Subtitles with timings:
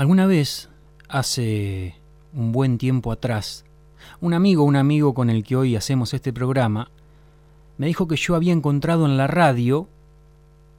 [0.00, 0.70] Alguna vez,
[1.10, 1.94] hace
[2.32, 3.66] un buen tiempo atrás,
[4.22, 6.90] un amigo, un amigo con el que hoy hacemos este programa,
[7.76, 9.90] me dijo que yo había encontrado en la radio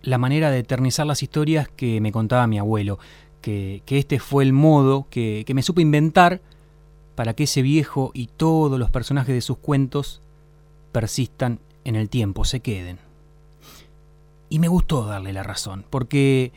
[0.02, 2.97] la manera de eternizar las historias que me contaba mi abuelo,
[3.42, 6.42] que, este fue el modo que, que me supo inventar
[7.13, 10.24] para que ese viejo y todos los personajes de sus cuentos
[10.92, 12.97] persistan en el tiempo, se queden.
[14.49, 16.53] Y me gustó darle la razón, porque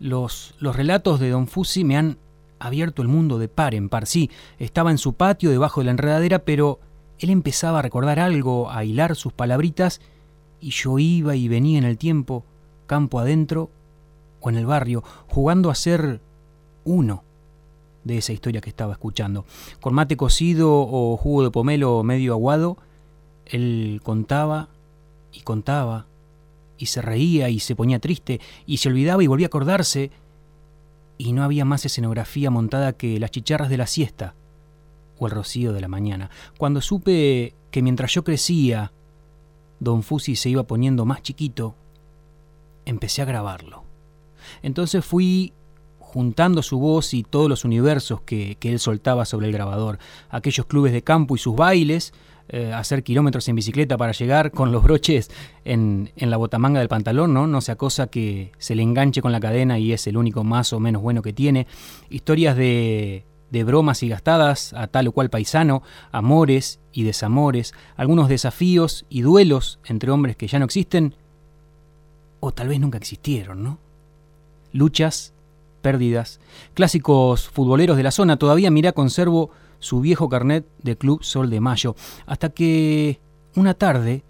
[0.00, 2.18] los, los relatos de Don Fusi me han
[2.58, 4.06] abierto el mundo de par en par.
[4.06, 6.80] Sí, estaba en su patio debajo de la enredadera, pero
[7.18, 10.00] él empezaba a recordar algo, a hilar sus palabritas,
[10.60, 12.44] y yo iba y venía en el tiempo,
[12.86, 13.70] campo adentro
[14.40, 16.20] o en el barrio, jugando a ser
[16.84, 17.22] uno
[18.04, 19.44] de esa historia que estaba escuchando.
[19.80, 22.78] Con mate cocido o jugo de pomelo medio aguado,
[23.46, 24.68] él contaba
[25.32, 26.06] y contaba,
[26.78, 30.10] y se reía y se ponía triste, y se olvidaba y volvía a acordarse,
[31.18, 34.34] y no había más escenografía montada que las chicharras de la siesta
[35.18, 36.30] o el rocío de la mañana.
[36.56, 38.92] Cuando supe que mientras yo crecía,
[39.80, 41.74] don Fusi se iba poniendo más chiquito,
[42.84, 43.82] empecé a grabarlo.
[44.62, 45.52] Entonces fui
[45.98, 49.98] juntando su voz y todos los universos que, que él soltaba sobre el grabador,
[50.30, 52.14] aquellos clubes de campo y sus bailes,
[52.48, 55.30] eh, hacer kilómetros en bicicleta para llegar con los broches
[55.64, 57.46] en, en, la botamanga del pantalón, ¿no?
[57.46, 60.72] No sea cosa que se le enganche con la cadena y es el único más
[60.72, 61.66] o menos bueno que tiene.
[62.08, 65.82] Historias de, de bromas y gastadas a tal o cual paisano,
[66.12, 71.14] amores y desamores, algunos desafíos y duelos entre hombres que ya no existen
[72.40, 73.78] o tal vez nunca existieron, ¿no?
[74.72, 75.32] Luchas,
[75.80, 76.40] pérdidas,
[76.74, 81.60] clásicos futboleros de la zona, todavía mira conservo su viejo carnet de Club Sol de
[81.60, 81.94] Mayo,
[82.26, 83.20] hasta que
[83.56, 84.22] una tarde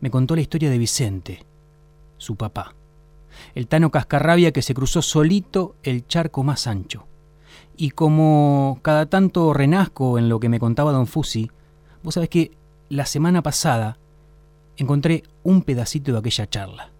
[0.00, 1.44] me contó la historia de Vicente,
[2.16, 2.74] su papá,
[3.54, 7.06] el Tano Cascarrabia que se cruzó solito el charco más ancho.
[7.76, 11.50] Y como cada tanto renazco en lo que me contaba don Fusi,
[12.02, 12.52] vos sabés que
[12.88, 13.98] la semana pasada
[14.76, 16.90] encontré un pedacito de aquella charla.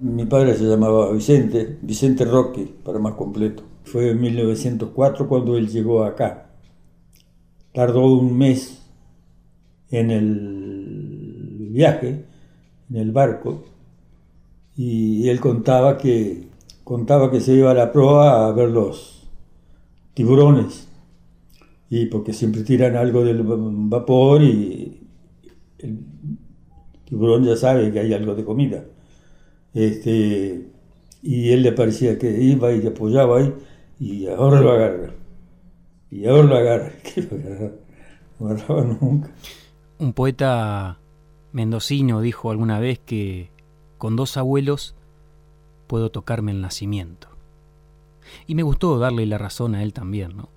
[0.00, 3.64] Mi padre se llamaba Vicente, Vicente Roque, para más completo.
[3.82, 6.47] Fue en 1904 cuando él llegó acá
[7.78, 8.82] tardó un mes
[9.92, 12.24] en el viaje,
[12.90, 13.66] en el barco,
[14.76, 16.48] y él contaba que,
[16.82, 19.28] contaba que se iba a la proa a ver los
[20.14, 20.88] tiburones,
[21.88, 25.00] y porque siempre tiran algo del vapor y
[25.78, 26.00] el
[27.04, 28.86] tiburón ya sabe que hay algo de comida.
[29.72, 30.66] Este,
[31.22, 33.54] y él le parecía que iba y apoyaba ahí,
[34.00, 35.12] y ahora lo agarra
[36.10, 36.92] y ahora lo agarra.
[38.38, 39.30] No agarraba nunca.
[39.98, 40.98] Un poeta
[41.52, 43.50] mendocino dijo alguna vez que
[43.98, 44.94] con dos abuelos
[45.86, 47.28] puedo tocarme el nacimiento.
[48.46, 50.50] Y me gustó darle la razón a él también, ¿no?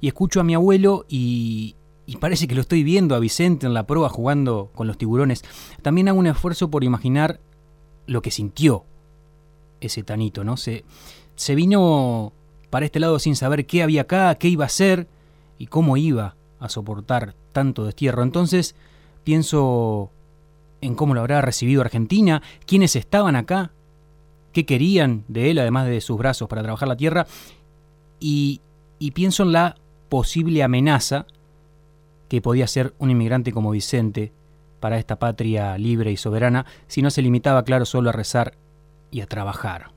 [0.00, 1.76] Y escucho a mi abuelo y,
[2.06, 5.44] y parece que lo estoy viendo a Vicente en la proa jugando con los tiburones.
[5.82, 7.40] También hago un esfuerzo por imaginar
[8.06, 8.84] lo que sintió
[9.80, 10.56] ese tanito, ¿no?
[10.56, 10.84] Se,
[11.34, 12.32] se vino
[12.76, 15.08] para este lado sin saber qué había acá, qué iba a hacer
[15.56, 18.22] y cómo iba a soportar tanto destierro.
[18.22, 18.74] Entonces
[19.24, 20.10] pienso
[20.82, 23.70] en cómo lo habrá recibido Argentina, quiénes estaban acá,
[24.52, 27.26] qué querían de él, además de sus brazos para trabajar la tierra,
[28.20, 28.60] y,
[28.98, 29.76] y pienso en la
[30.10, 31.24] posible amenaza
[32.28, 34.34] que podía ser un inmigrante como Vicente
[34.80, 38.52] para esta patria libre y soberana si no se limitaba, claro, solo a rezar
[39.10, 39.95] y a trabajar.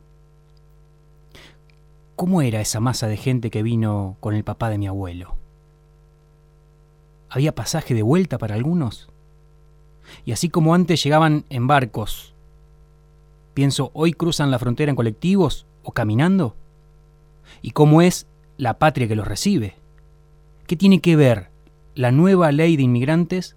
[2.20, 5.38] ¿Cómo era esa masa de gente que vino con el papá de mi abuelo?
[7.30, 9.08] ¿Había pasaje de vuelta para algunos?
[10.26, 12.34] Y así como antes llegaban en barcos,
[13.54, 16.58] pienso, ¿hoy cruzan la frontera en colectivos o caminando?
[17.62, 19.78] ¿Y cómo es la patria que los recibe?
[20.68, 21.52] ¿Qué tiene que ver
[21.96, 23.56] la nueva ley de inmigrantes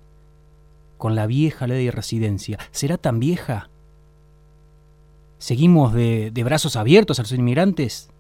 [0.99, 2.61] con la vieja ley de residencia?
[2.71, 3.71] ¿Será tan vieja?
[5.39, 8.12] ¿Seguimos de, de brazos abiertos a los inmigrantes?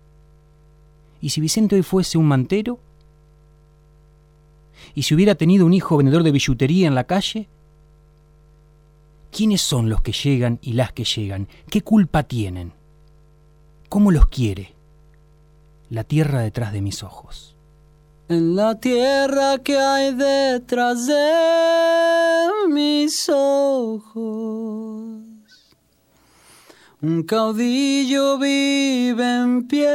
[1.23, 2.79] ¿Y si Vicente hoy fuese un mantero?
[4.95, 7.49] ¿Y si hubiera tenido un hijo vendedor de billutería en la calle?
[9.31, 11.47] ¿Quiénes son los que llegan y las que llegan?
[11.71, 12.73] ¿Qué culpa tienen?
[13.89, 14.75] ¿Cómo los quiere?
[15.89, 17.55] La tierra detrás de mis ojos.
[18.29, 25.22] En la tierra que hay detrás de mis ojos
[27.03, 29.91] un caudillo vive en pie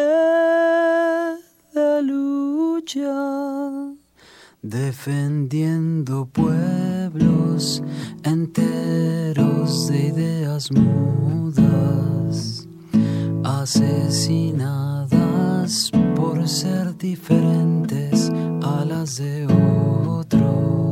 [1.74, 3.96] de lucha,
[4.62, 7.82] defendiendo pueblos
[8.24, 12.68] enteros de ideas mudas,
[13.46, 15.10] asesinadas
[16.14, 18.30] por ser diferentes
[18.62, 20.87] a las de otros.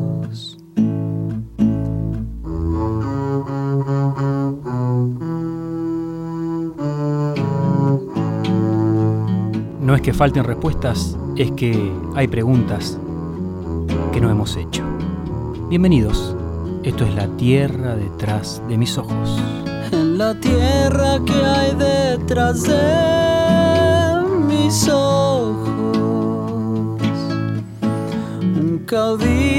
[9.85, 12.97] No es que falten respuestas, es que hay preguntas
[14.11, 14.81] que no hemos hecho.
[15.69, 16.35] Bienvenidos,
[16.81, 19.39] esto es la tierra detrás de mis ojos.
[19.91, 25.67] En la tierra que hay detrás de mis ojos,
[28.41, 29.54] un caudillo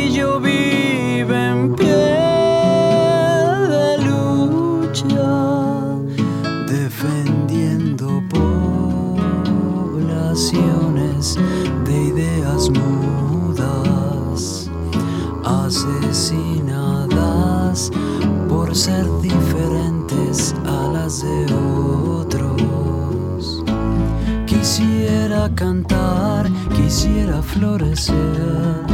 [27.56, 28.85] florecer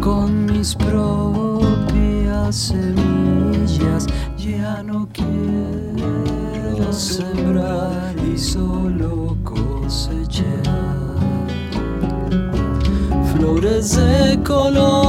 [0.00, 4.06] con mis propias semillas.
[4.36, 10.44] Ya no quiero sembrar y solo cosechar
[13.32, 14.99] flores de color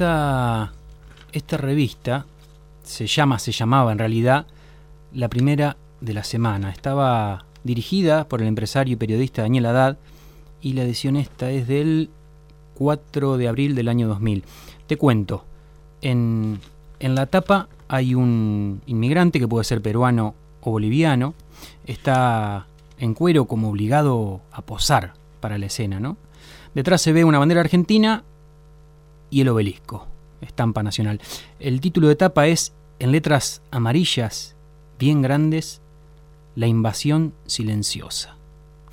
[0.00, 2.24] esta, revista
[2.84, 4.46] se llama, se llamaba en realidad
[5.12, 6.70] La Primera de la Semana.
[6.70, 9.98] Estaba dirigida por el empresario y periodista Daniel Haddad
[10.62, 12.10] y la edición esta es del
[12.74, 14.44] 4 de abril del año 2000.
[14.86, 15.44] Te cuento,
[16.00, 16.60] en,
[17.00, 21.34] en la tapa hay un inmigrante que puede ser peruano o boliviano,
[21.86, 22.68] está
[22.98, 26.16] en cuero como obligado a posar para la escena, ¿no?
[26.74, 28.22] Detrás se ve una bandera argentina
[29.30, 30.06] y el obelisco,
[30.40, 31.20] estampa nacional.
[31.60, 34.56] El título de tapa es, en letras amarillas,
[34.98, 35.80] bien grandes,
[36.56, 38.36] La invasión silenciosa.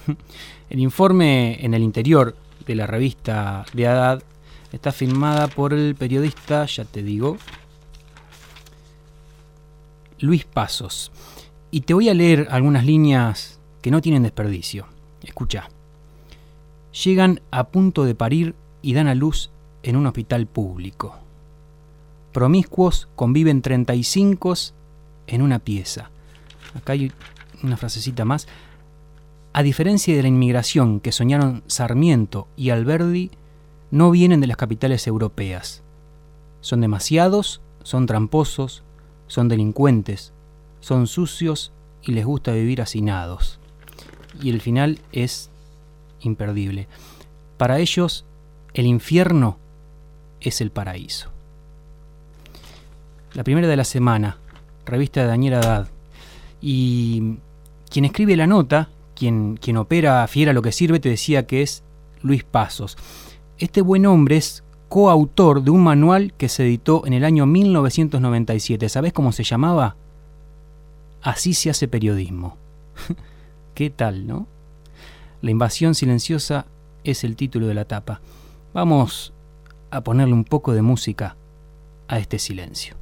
[0.70, 2.36] El informe en el interior
[2.66, 4.24] de la revista de Haddad
[4.72, 7.38] está firmada por el periodista, ya te digo,
[10.20, 11.12] Luis Pasos.
[11.72, 14.88] Y te voy a leer algunas líneas que no tienen desperdicio.
[15.22, 15.70] Escucha.
[17.04, 19.52] Llegan a punto de parir y dan a luz
[19.86, 21.16] en un hospital público.
[22.34, 24.54] Promiscuos conviven 35
[25.28, 26.10] en una pieza.
[26.74, 27.12] Acá hay
[27.62, 28.48] una frasecita más.
[29.54, 33.30] A diferencia de la inmigración que soñaron Sarmiento y Alberdi,
[33.92, 35.84] no vienen de las capitales europeas.
[36.62, 38.84] Son demasiados, son tramposos,
[39.28, 40.34] son delincuentes,
[40.80, 41.72] son sucios
[42.02, 43.60] y les gusta vivir hacinados.
[44.42, 45.52] Y el final es
[46.22, 46.88] imperdible.
[47.58, 48.26] Para ellos,
[48.74, 49.60] el infierno
[50.46, 51.30] es el paraíso.
[53.34, 54.38] La primera de la semana,
[54.86, 55.88] revista de Daniel Haddad.
[56.62, 57.38] Y
[57.90, 61.84] quien escribe la nota, quien, quien opera Fiera lo que sirve, te decía que es
[62.22, 62.98] Luis Pasos.
[63.58, 68.88] Este buen hombre es coautor de un manual que se editó en el año 1997.
[68.88, 69.96] ¿Sabes cómo se llamaba?
[71.22, 72.58] Así se hace periodismo.
[73.76, 74.48] ¿Qué tal, no?
[75.42, 76.66] La invasión silenciosa
[77.04, 78.22] es el título de la tapa.
[78.74, 79.34] Vamos
[79.96, 81.38] a ponerle un poco de música
[82.08, 82.98] a este silencio.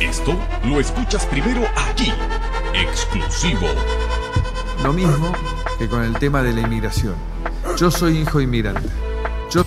[0.00, 2.12] Esto lo escuchas primero aquí,
[2.74, 3.68] exclusivo.
[4.82, 5.32] Lo mismo
[5.78, 7.14] que con el tema de la inmigración.
[7.76, 8.88] Yo soy hijo inmigrante.
[9.50, 9.64] Yo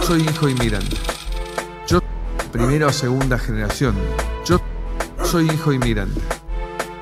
[0.00, 0.96] soy hijo inmigrante.
[1.86, 2.00] Yo
[2.50, 3.94] primera o segunda generación.
[4.46, 4.58] Yo
[5.22, 6.20] soy hijo inmigrante.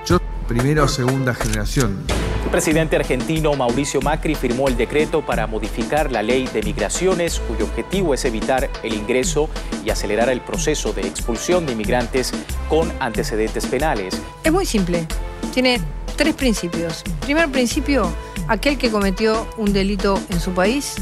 [0.05, 2.05] Yo primera o segunda generación.
[2.45, 7.65] El presidente argentino Mauricio Macri firmó el decreto para modificar la ley de migraciones, cuyo
[7.65, 9.49] objetivo es evitar el ingreso
[9.85, 12.33] y acelerar el proceso de expulsión de inmigrantes
[12.69, 14.23] con antecedentes penales.
[14.45, 15.05] Es muy simple.
[15.53, 15.81] Tiene
[16.17, 17.03] tres principios.
[17.23, 18.13] Primer principio,
[18.47, 20.95] aquel que cometió un delito en su país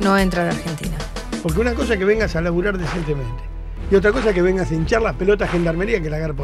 [0.00, 0.96] no entra a la Argentina.
[1.42, 3.42] Porque una cosa es que vengas a laburar decentemente.
[3.90, 6.34] Y otra cosa es que vengas a hinchar las pelotas a gendarmería que la agarra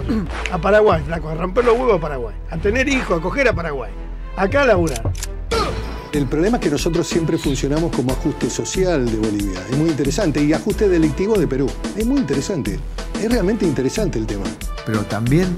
[0.51, 2.35] A Paraguay, flaco, a romper los huevos a Paraguay.
[2.51, 4.06] A tener hijos, a coger a Paraguay.
[4.37, 5.13] Acá a laburar.
[6.13, 9.61] El problema es que nosotros siempre funcionamos como ajuste social de Bolivia.
[9.71, 10.43] Es muy interesante.
[10.43, 11.67] Y ajuste delictivo de Perú.
[11.97, 12.79] Es muy interesante.
[13.21, 14.45] Es realmente interesante el tema.
[14.85, 15.57] Pero también,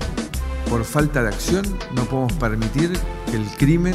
[0.71, 2.93] por falta de acción, no podemos permitir
[3.31, 3.95] que el crimen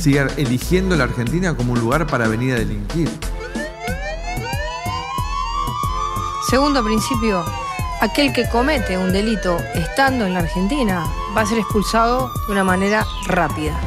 [0.00, 3.10] siga eligiendo la Argentina como un lugar para venir a delinquir.
[6.48, 7.44] Segundo principio,
[8.00, 11.04] aquel que comete un delito estando en la Argentina
[11.36, 13.78] va a ser expulsado de una manera rápida.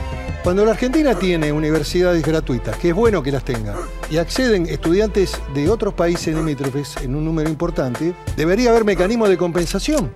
[0.43, 3.75] Cuando la Argentina tiene universidades gratuitas, que es bueno que las tenga,
[4.09, 9.37] y acceden estudiantes de otros países limítrofes en un número importante, debería haber mecanismos de
[9.37, 10.13] compensación.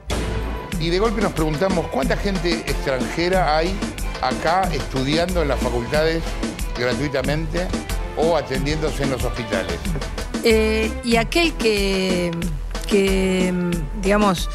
[0.79, 3.75] Y de golpe nos preguntamos cuánta gente extranjera hay
[4.21, 6.23] acá estudiando en las facultades
[6.77, 7.67] gratuitamente
[8.17, 9.77] o atendiéndose en los hospitales.
[10.43, 12.31] Eh, y aquel que,
[12.87, 13.53] que,
[14.01, 14.49] digamos,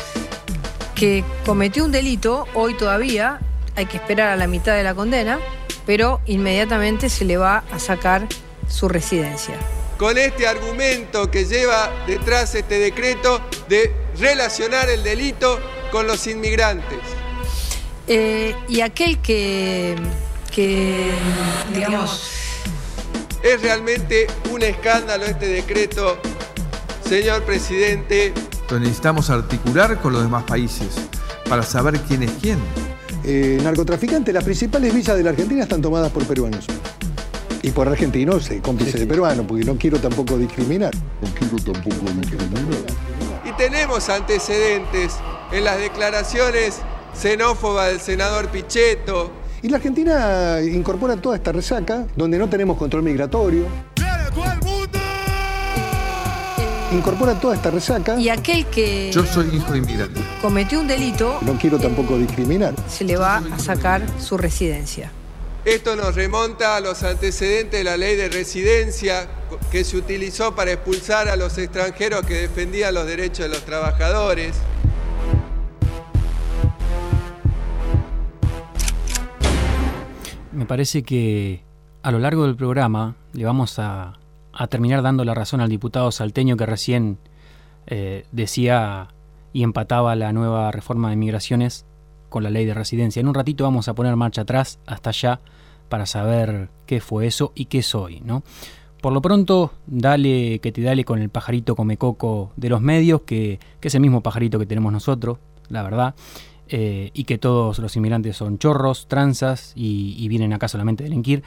[0.95, 3.41] que cometió un delito, hoy todavía
[3.77, 5.39] hay que esperar a la mitad de la condena,
[5.85, 8.27] pero inmediatamente se le va a sacar
[8.69, 9.55] su residencia.
[9.99, 15.59] Con este argumento que lleva detrás este decreto de relacionar el delito
[15.91, 16.99] con los inmigrantes.
[18.09, 19.97] Eh, y aquel que,
[20.55, 21.11] que,
[21.75, 22.33] digamos,
[23.43, 26.19] Es realmente un escándalo este decreto,
[27.09, 28.33] señor presidente.
[28.71, 30.89] Lo necesitamos articular con los demás países
[31.49, 32.59] para saber quién es quién.
[33.25, 36.67] Eh, narcotraficantes, las principales villas de la Argentina están tomadas por peruanos.
[37.63, 40.95] Y por argentinos, eh, cómplices de peruanos, porque no quiero tampoco discriminar.
[40.95, 42.65] No quiero tampoco discriminar.
[43.45, 45.15] Y tenemos antecedentes
[45.53, 46.81] en las declaraciones
[47.15, 49.31] xenófobas del senador Pichetto.
[49.63, 53.65] Y la Argentina incorpora toda esta resaca, donde no tenemos control migratorio.
[56.93, 58.19] Incorpora toda esta resaca.
[58.19, 60.21] y aquel que Yo soy hijo de inmigrante.
[60.41, 62.75] cometió un delito No quiero tampoco discriminar.
[62.89, 65.11] se le va a sacar su residencia.
[65.65, 69.27] Esto nos remonta a los antecedentes de la ley de residencia
[69.73, 74.55] que se utilizó para expulsar a los extranjeros que defendían los derechos de los trabajadores.
[80.53, 81.63] Me parece que
[82.03, 84.15] a lo largo del programa le vamos a,
[84.57, 87.19] a terminar dando la razón al diputado salteño que recién
[87.87, 89.09] eh, decía
[89.53, 91.85] y empataba la nueva reforma de migraciones
[92.29, 93.21] con la ley de residencia.
[93.21, 95.41] En un ratito vamos a poner marcha atrás hasta allá
[95.89, 98.43] para saber qué fue eso y qué soy, ¿no?
[99.01, 103.61] Por lo pronto, dale que te dale con el pajarito comecoco de los medios, que,
[103.79, 106.15] que es el mismo pajarito que tenemos nosotros, la verdad,
[106.69, 111.07] eh, y que todos los inmigrantes son chorros, tranzas y, y vienen acá solamente a
[111.07, 111.45] delinquir.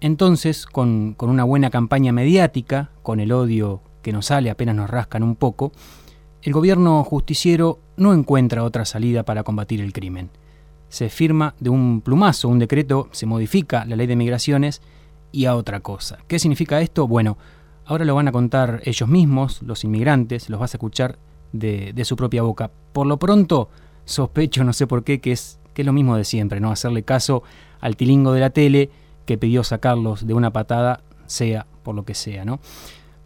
[0.00, 4.88] Entonces, con, con una buena campaña mediática, con el odio que nos sale apenas nos
[4.88, 5.72] rascan un poco,
[6.42, 10.30] el gobierno justiciero no encuentra otra salida para combatir el crimen.
[10.88, 14.80] Se firma de un plumazo un decreto, se modifica la ley de migraciones
[15.32, 16.18] y a otra cosa.
[16.28, 17.08] ¿Qué significa esto?
[17.08, 17.36] Bueno,
[17.84, 21.18] ahora lo van a contar ellos mismos, los inmigrantes, los vas a escuchar
[21.52, 22.70] de, de su propia boca.
[22.92, 23.70] Por lo pronto,
[24.04, 26.70] sospecho, no sé por qué, que es, que es lo mismo de siempre, ¿no?
[26.70, 27.42] Hacerle caso
[27.80, 28.90] al tilingo de la tele
[29.26, 32.60] que pidió sacarlos de una patada, sea por lo que sea, ¿no?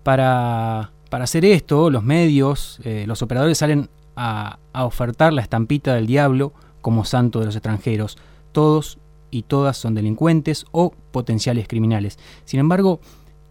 [0.02, 5.94] Para, para hacer esto, los medios, eh, los operadores salen a, a ofertar la estampita
[5.94, 8.18] del diablo como santo de los extranjeros.
[8.52, 8.98] Todos
[9.30, 12.18] y todas son delincuentes o potenciales criminales.
[12.44, 13.00] Sin embargo,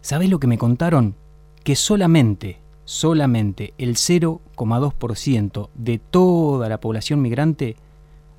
[0.00, 1.14] ¿sabés lo que me contaron?
[1.64, 7.76] Que solamente, solamente el 0,2% de toda la población migrante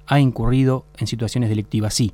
[0.08, 1.94] ha incurrido en situaciones delictivas.
[1.94, 2.14] Sí,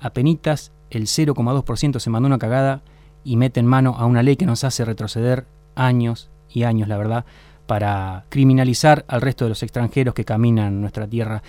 [0.00, 2.82] apenitas el 0,2% se mandó una cagada
[3.24, 6.96] y mete en mano a una ley que nos hace retroceder años y años, la
[6.96, 7.24] verdad,
[7.66, 11.42] para criminalizar al resto de los extranjeros que caminan en nuestra tierra.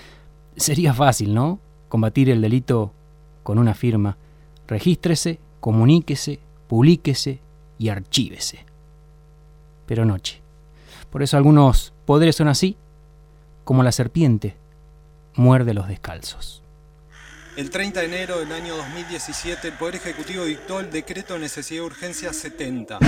[0.55, 1.59] Sería fácil, ¿no?
[1.87, 2.93] Combatir el delito
[3.43, 4.17] con una firma.
[4.67, 7.39] Regístrese, comuníquese, publíquese
[7.77, 8.65] y archívese.
[9.85, 10.41] Pero noche.
[11.11, 12.75] Por eso algunos poderes son así,
[13.63, 14.57] como la serpiente
[15.35, 16.63] muerde los descalzos.
[17.57, 21.81] El 30 de enero del año 2017, el Poder Ejecutivo dictó el decreto de necesidad
[21.81, 22.99] de urgencia 70,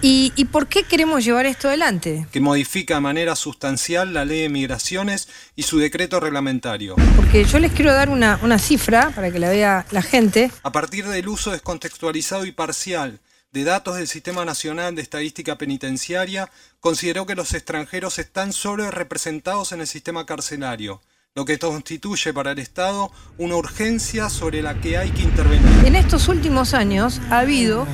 [0.00, 2.26] ¿Y, y por qué queremos llevar esto adelante?
[2.32, 6.96] que modifica de manera sustancial la ley de migraciones y su decreto reglamentario.
[7.16, 10.50] Porque yo les quiero dar una, una cifra para que la vea la gente.
[10.62, 13.20] A partir del uso descontextualizado y parcial
[13.52, 19.72] de datos del Sistema Nacional de Estadística Penitenciaria, consideró que los extranjeros están sobre representados
[19.72, 21.02] en el sistema carcelario,
[21.34, 25.64] lo que constituye para el Estado una urgencia sobre la que hay que intervenir.
[25.86, 27.86] En estos últimos años ha habido,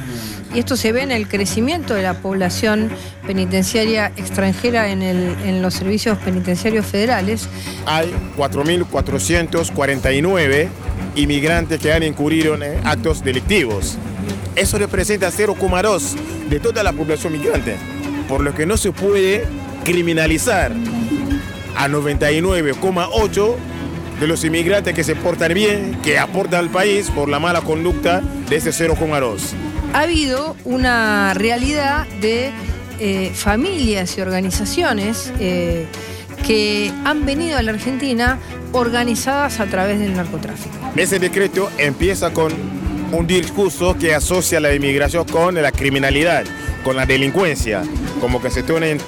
[0.53, 2.91] y esto se ve en el crecimiento de la población
[3.29, 7.49] penitenciaria extranjera en, el- en los servicios penitenciarios federales,
[7.87, 10.69] Hay 4.449
[11.15, 13.99] inmigrantes que han incurrido en actos delictivos.
[14.57, 16.17] Eso representa 0,2
[16.51, 17.77] de toda la población migrante,
[18.29, 19.45] por lo que no se puede
[19.85, 20.73] criminalizar
[21.79, 23.55] a 99,8
[24.19, 28.21] de los inmigrantes que se portan bien, que aportan al país por la mala conducta
[28.49, 29.53] de ese 0,2.
[29.95, 32.51] ha habido una realidad de
[32.99, 35.87] eh, familias y organizaciones eh,
[36.45, 38.41] que han venido a la Argentina
[38.73, 40.75] organizadas a través del narcotráfico.
[40.97, 42.53] Ese decreto empieza con
[43.13, 46.45] un discurso que asocia la inmigración con la criminalidad,
[46.83, 47.83] con la delincuencia,
[48.21, 48.99] como que se pone en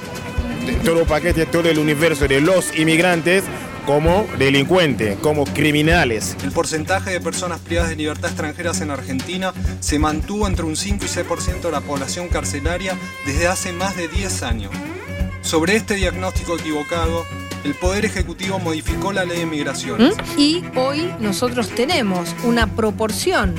[0.84, 3.44] todo el paquete, todo el universo de los inmigrantes
[3.86, 6.36] como delincuentes, como criminales.
[6.44, 11.04] El porcentaje de personas privadas de libertad extranjeras en Argentina se mantuvo entre un 5
[11.04, 12.96] y 6% de la población carcelaria
[13.26, 14.70] desde hace más de 10 años.
[15.42, 17.24] Sobre este diagnóstico equivocado,
[17.64, 20.16] el Poder Ejecutivo modificó la ley de migraciones.
[20.16, 20.38] ¿Mm?
[20.38, 23.54] Y hoy nosotros tenemos una proporción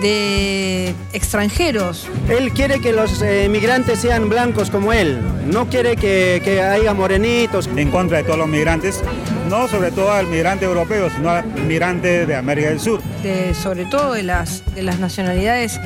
[0.00, 2.08] de extranjeros.
[2.28, 6.94] Él quiere que los eh, migrantes sean blancos como él, no quiere que, que haya
[6.94, 7.68] morenitos.
[7.76, 9.02] En contra de todos los migrantes,
[9.48, 13.02] no sobre todo al migrante europeo, sino al migrante de América del Sur.
[13.22, 15.80] De, sobre todo de las, de las nacionalidades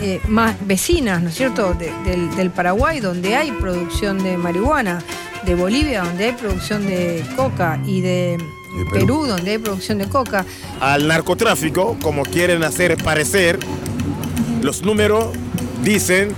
[0.00, 5.02] eh, más vecinas, ¿no es cierto?, de, del, del Paraguay, donde hay producción de marihuana,
[5.44, 8.38] de Bolivia, donde hay producción de coca y de
[8.90, 10.44] Perú, donde hay producción de coca.
[10.80, 13.58] Al narcotráfico, como quieren hacer parecer,
[14.62, 15.28] los números
[15.82, 16.30] dicen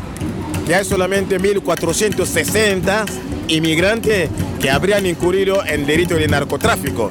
[0.67, 3.05] que hay solamente 1.460
[3.49, 7.11] inmigrantes que habrían incurrido en delito de narcotráfico.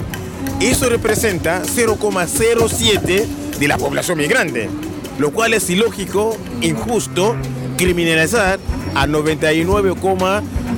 [0.62, 3.26] Eso representa 0,07
[3.60, 4.70] de la población migrante,
[5.18, 7.36] lo cual es ilógico, injusto,
[7.78, 8.60] criminalizar
[8.96, 9.08] a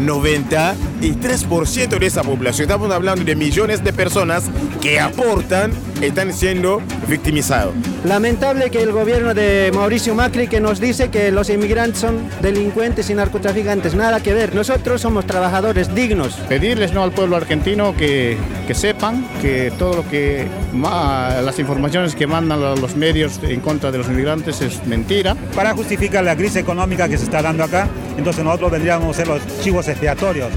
[0.07, 2.63] 99,93% de esa población.
[2.63, 4.45] Estamos hablando de millones de personas
[4.81, 5.71] que aportan,
[6.07, 7.73] están siendo victimizados.
[8.03, 13.09] Lamentable que el gobierno de Mauricio Macri que nos dice que los inmigrantes son delincuentes
[13.09, 14.55] y narcotraficantes, nada que ver.
[14.55, 16.33] Nosotros somos trabajadores dignos.
[16.49, 22.27] Pedirles no al pueblo argentino que, que sepan que todo lo que las informaciones que
[22.27, 25.35] mandan los medios en contra de los inmigrantes es mentira.
[25.55, 29.27] Para justificar la crisis económica que se está dando acá, entonces nosotros vendríamos a ser
[29.27, 30.51] los chivos expiatorios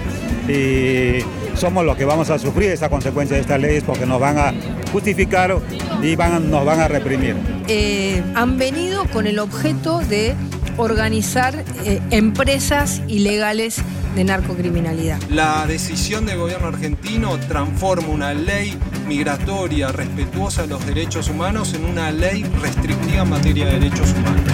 [0.48, 1.18] y
[1.56, 4.54] somos los que vamos a sufrir esa consecuencia de estas leyes porque nos van a
[4.92, 5.56] justificar
[6.02, 7.36] y van, nos van a reprimir.
[7.68, 10.34] Eh, han venido con el objeto de
[10.76, 13.82] organizar eh, empresas ilegales
[14.14, 15.20] de narcocriminalidad.
[15.30, 21.84] La decisión del gobierno argentino transforma una ley migratoria respetuosa de los derechos humanos en
[21.84, 24.52] una ley restrictiva en materia de derechos humanos.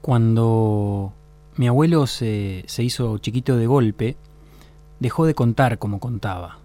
[0.00, 1.15] Cuando
[1.56, 4.16] mi abuelo se, se, hizo chiquito de golpe,
[5.00, 6.58] dejó de contar como contaba.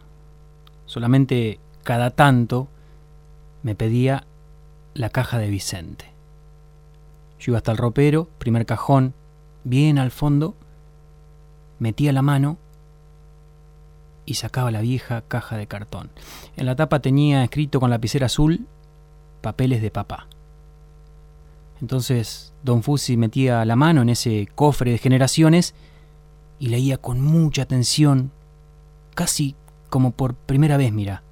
[0.85, 2.67] Solamente cada tanto
[3.63, 4.25] me pedía
[4.93, 6.05] la caja de Vicente.
[7.39, 9.13] Yo iba hasta el ropero, primer cajón,
[9.63, 10.55] bien al fondo,
[11.79, 12.57] metía la mano
[14.25, 16.09] y sacaba la vieja caja de cartón.
[16.55, 18.67] En la tapa tenía escrito con lapicera azul
[19.41, 20.27] papeles de papá.
[21.81, 25.73] Entonces don Fusi metía la mano en ese cofre de generaciones
[26.59, 28.31] y leía con mucha atención,
[29.15, 29.55] casi
[29.89, 31.23] como por primera vez, mira,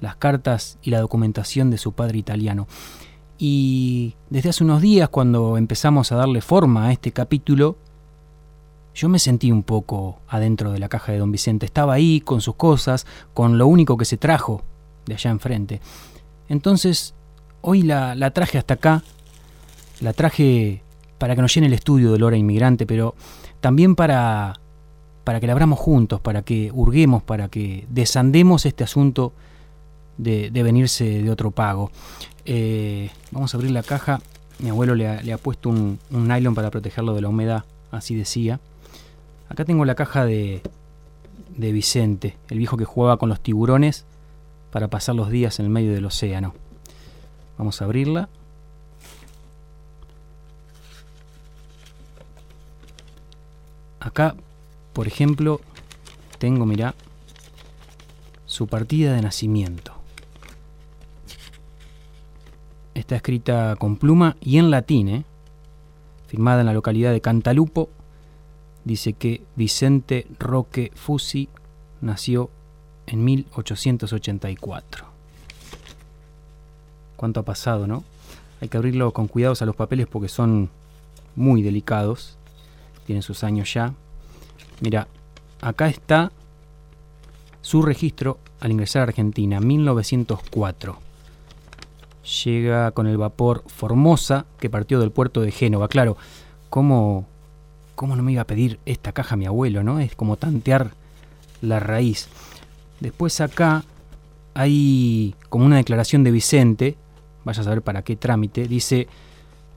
[0.00, 2.68] las cartas y la documentación de su padre italiano.
[3.38, 7.76] Y desde hace unos días, cuando empezamos a darle forma a este capítulo,
[8.94, 11.66] yo me sentí un poco adentro de la caja de don Vicente.
[11.66, 14.62] Estaba ahí con sus cosas, con lo único que se trajo
[15.06, 15.80] de allá enfrente.
[16.48, 17.14] Entonces,
[17.60, 19.02] hoy la, la traje hasta acá
[20.00, 20.82] la traje
[21.18, 23.14] para que nos llene el estudio de Lora Inmigrante, pero
[23.60, 24.60] también para,
[25.24, 29.32] para que la abramos juntos, para que hurguemos, para que desandemos este asunto
[30.18, 31.90] de, de venirse de otro pago.
[32.44, 34.20] Eh, vamos a abrir la caja.
[34.58, 37.64] Mi abuelo le ha, le ha puesto un, un, nylon para protegerlo de la humedad,
[37.90, 38.60] así decía.
[39.48, 40.62] Acá tengo la caja de,
[41.56, 44.04] de Vicente, el viejo que jugaba con los tiburones
[44.70, 46.54] para pasar los días en el medio del océano.
[47.58, 48.28] Vamos a abrirla.
[54.04, 54.36] Acá,
[54.92, 55.62] por ejemplo,
[56.38, 56.94] tengo, mirá,
[58.44, 59.94] su partida de nacimiento.
[62.92, 65.24] Está escrita con pluma y en latín, ¿eh?
[66.26, 67.88] firmada en la localidad de Cantalupo.
[68.84, 71.48] Dice que Vicente Roque Fusi
[72.02, 72.50] nació
[73.06, 75.06] en 1884.
[77.16, 78.04] ¿Cuánto ha pasado, no?
[78.60, 80.68] Hay que abrirlo con cuidados a los papeles porque son
[81.36, 82.36] muy delicados
[83.04, 83.94] tiene sus años ya.
[84.80, 85.08] Mira,
[85.60, 86.32] acá está
[87.60, 90.98] su registro al ingresar a Argentina, 1904.
[92.44, 95.88] Llega con el vapor Formosa que partió del puerto de Génova.
[95.88, 96.16] Claro,
[96.70, 97.26] ¿cómo,
[97.94, 99.82] ¿cómo no me iba a pedir esta caja mi abuelo?
[99.82, 100.00] ¿no?
[100.00, 100.92] Es como tantear
[101.60, 102.28] la raíz.
[103.00, 103.84] Después acá
[104.54, 106.96] hay como una declaración de Vicente,
[107.44, 109.08] vaya a saber para qué trámite, dice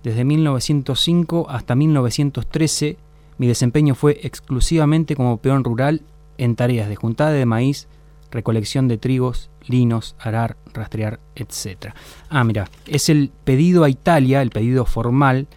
[0.04, 2.98] Desde 1905 hasta 1913
[3.38, 6.02] mi desempeño fue exclusivamente como peón rural
[6.38, 7.88] en tareas de juntada de maíz,
[8.32, 11.94] recolección de trigos, linos, arar, rastrear, etc.
[12.30, 15.48] Ah, mira, es el pedido a Italia, el pedido formal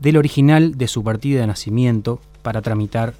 [0.00, 3.14] del original de su partida de nacimiento para tramitar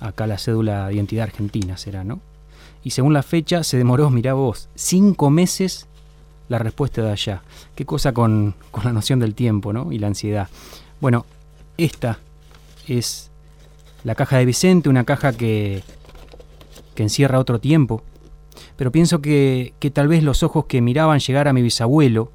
[0.00, 2.20] acá la cédula de identidad argentina, será, ¿no?
[2.82, 5.86] Y según la fecha se demoró, mirá vos, cinco meses
[6.48, 7.42] la respuesta de allá.
[7.74, 9.90] Qué cosa con, con la noción del tiempo, ¿no?
[9.90, 10.48] Y la ansiedad.
[11.00, 11.24] Bueno,
[11.78, 12.18] esta
[12.88, 13.30] es
[14.04, 15.82] la caja de Vicente, una caja que,
[16.94, 18.02] que encierra otro tiempo.
[18.76, 22.30] Pero pienso que, que tal vez los ojos que miraban llegar a mi bisabuelo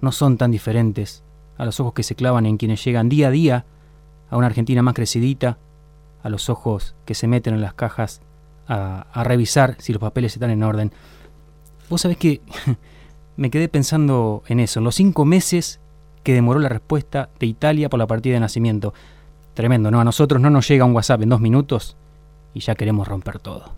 [0.00, 1.22] no son tan diferentes
[1.58, 3.66] a los ojos que se clavan en quienes llegan día a día
[4.30, 5.58] a una Argentina más crecidita,
[6.22, 8.22] a los ojos que se meten en las cajas
[8.66, 10.92] a, a revisar si los papeles están en orden.
[11.88, 12.40] Vos sabés que
[13.36, 15.80] me quedé pensando en eso, en los cinco meses
[16.22, 18.94] que demoró la respuesta de Italia por la partida de nacimiento.
[19.60, 20.00] Tremendo, ¿no?
[20.00, 21.94] A nosotros no nos llega un WhatsApp en dos minutos
[22.54, 23.74] y ya queremos romper todo.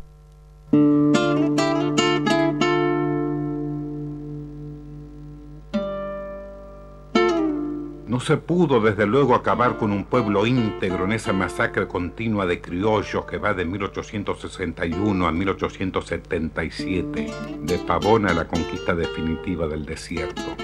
[8.06, 12.60] No se pudo desde luego acabar con un pueblo íntegro en esa masacre continua de
[12.60, 17.26] criollos que va de 1861 a 1877,
[17.60, 20.54] de Pavón a la conquista definitiva del desierto,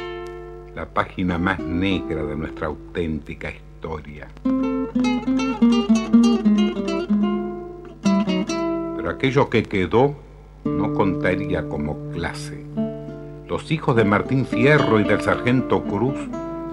[0.77, 3.68] la página más negra de nuestra auténtica historia.
[8.97, 10.15] Pero aquello que quedó
[10.65, 12.65] no contaría como clase.
[13.49, 16.19] Los hijos de Martín Fierro y del sargento Cruz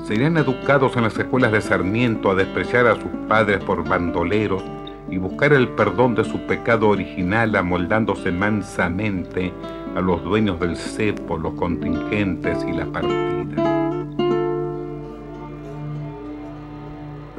[0.06, 4.64] serían educados en las escuelas de Sarmiento a despreciar a sus padres por bandoleros
[5.10, 9.54] y buscar el perdón de su pecado original amoldándose mansamente
[9.96, 13.85] a los dueños del cepo, los contingentes y la partida.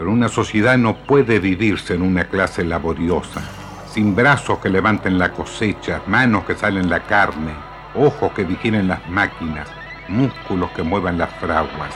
[0.07, 3.43] Pero una sociedad no puede vivirse en una clase laboriosa,
[3.91, 7.51] sin brazos que levanten la cosecha, manos que salen la carne,
[7.93, 9.67] ojos que vigilen las máquinas,
[10.07, 11.91] músculos que muevan las fraguas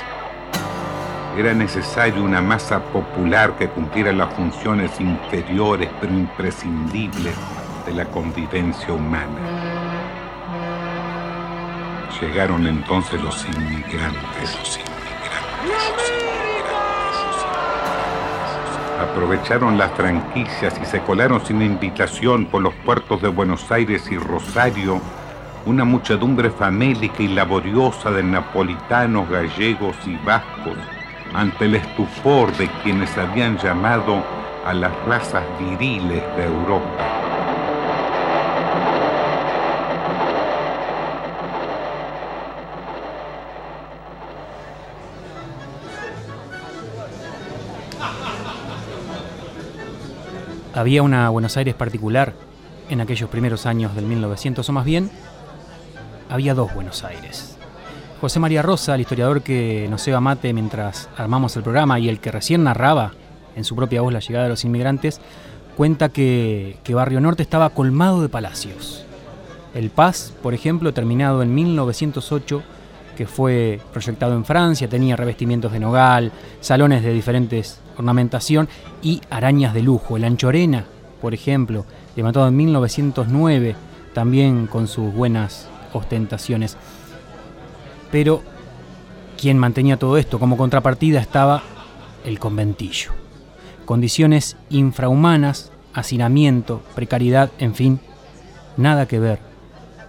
[1.39, 7.37] era necesario una masa popular que cumpliera las funciones inferiores pero imprescindibles
[7.87, 9.39] de la convivencia humana.
[12.21, 14.59] Llegaron entonces los inmigrantes.
[14.59, 16.50] Los inmigrantes.
[19.01, 24.19] Aprovecharon las franquicias y se colaron sin invitación por los puertos de Buenos Aires y
[24.19, 25.01] Rosario
[25.67, 30.77] una muchedumbre famélica y laboriosa de napolitanos, gallegos y vascos
[31.35, 34.23] ante el estupor de quienes habían llamado
[34.65, 37.10] a las razas viriles de Europa.
[50.81, 52.33] Había una Buenos Aires particular
[52.89, 55.11] en aquellos primeros años del 1900, o más bien,
[56.31, 57.59] había dos Buenos Aires.
[58.19, 62.19] José María Rosa, el historiador que nos lleva mate mientras armamos el programa y el
[62.19, 63.13] que recién narraba
[63.57, 65.21] en su propia voz la llegada de los inmigrantes,
[65.77, 69.05] cuenta que, que Barrio Norte estaba colmado de palacios.
[69.75, 72.63] El Paz, por ejemplo, terminado en 1908,
[73.17, 78.69] que fue proyectado en Francia, tenía revestimientos de nogal, salones de diferentes ornamentación
[79.03, 80.17] y arañas de lujo.
[80.17, 80.85] El Anchorena,
[81.21, 81.85] por ejemplo,
[82.17, 83.77] levantado en 1909,
[84.13, 86.77] también con sus buenas ostentaciones.
[88.11, 88.43] Pero
[89.39, 91.63] quien mantenía todo esto como contrapartida estaba
[92.25, 93.13] el conventillo.
[93.85, 98.01] Condiciones infrahumanas, hacinamiento, precariedad, en fin,
[98.77, 99.39] nada que ver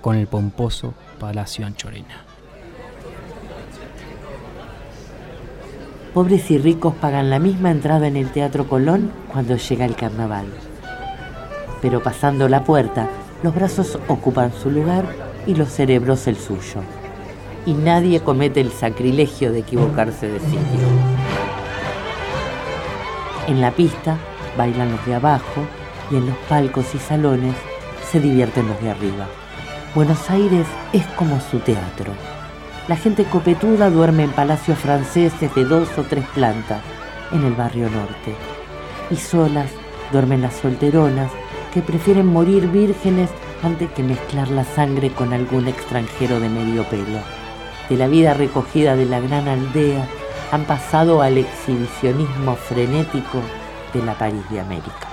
[0.01, 2.30] con el pomposo Palacio Anchorena.
[6.13, 10.45] Pobres y ricos pagan la misma entrada en el Teatro Colón cuando llega el carnaval.
[11.81, 13.09] Pero pasando la puerta,
[13.43, 15.05] los brazos ocupan su lugar
[15.47, 16.81] y los cerebros el suyo
[17.65, 20.87] y nadie comete el sacrilegio de equivocarse de sitio.
[23.47, 24.17] En la pista
[24.57, 25.61] bailan los de abajo
[26.09, 27.55] y en los palcos y salones
[28.11, 29.27] se divierten los de arriba.
[29.93, 32.13] Buenos Aires es como su teatro.
[32.91, 36.81] La gente copetuda duerme en palacios franceses de dos o tres plantas
[37.31, 38.35] en el barrio norte.
[39.09, 39.71] Y solas
[40.11, 41.31] duermen las solteronas
[41.73, 43.29] que prefieren morir vírgenes
[43.63, 47.21] antes que mezclar la sangre con algún extranjero de medio pelo
[47.87, 50.05] de la vida recogida de la gran aldea
[50.51, 53.39] han pasado al exhibicionismo frenético
[53.93, 55.07] de la París de América.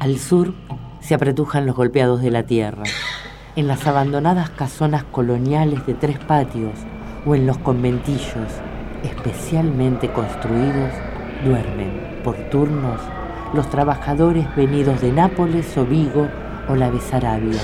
[0.00, 0.54] Al sur
[1.00, 2.84] se apretujan los golpeados de la tierra.
[3.54, 6.72] En las abandonadas casonas coloniales de tres patios
[7.26, 8.48] o en los conventillos
[9.04, 10.90] especialmente construidos
[11.44, 12.98] duermen por turnos
[13.52, 16.28] los trabajadores venidos de Nápoles o Vigo
[16.66, 17.60] o la Besarabia.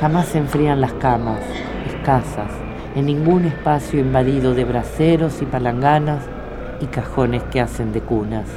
[0.00, 1.40] Jamás se enfrían las camas,
[1.86, 2.50] escasas,
[2.94, 6.22] en ningún espacio invadido de braseros y palanganas
[6.80, 8.48] y cajones que hacen de cunas.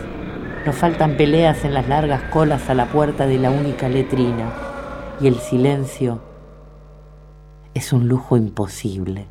[0.67, 4.51] No faltan peleas en las largas colas a la puerta de la única letrina
[5.21, 6.21] y el silencio
[7.73, 9.27] es un lujo imposible.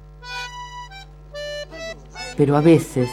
[2.38, 3.11] Pero a veces,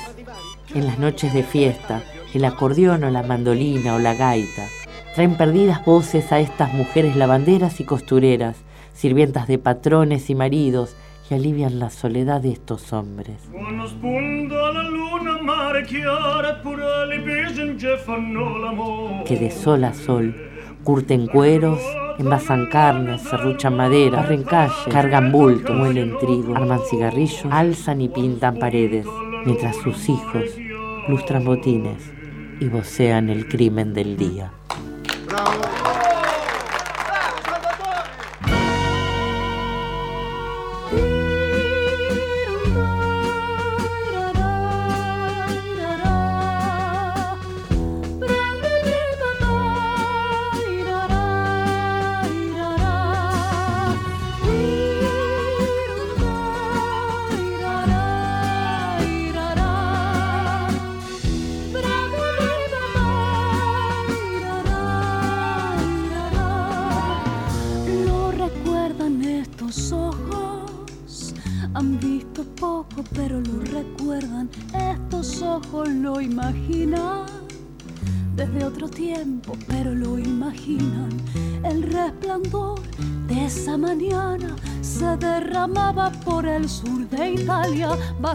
[0.74, 2.02] en las noches de fiesta,
[2.34, 4.70] el acordeón o la mandolina o la gaita
[5.16, 8.56] traen perdidas voces a estas mujeres lavanderas y costureras,
[8.94, 10.96] sirvientas de patrones y maridos,
[11.30, 13.36] y alivian la soledad de estos hombres.
[19.26, 20.36] Que de sol a sol
[20.84, 21.80] curten cueros,
[22.20, 28.60] envasan carnes, serruchan madera, barren calle, cargan bulto, muelen trigo, arman cigarrillos, alzan y pintan
[28.60, 29.08] paredes,
[29.46, 30.44] mientras sus hijos
[31.08, 32.12] lustran botines
[32.60, 34.52] y vocean el crimen del día.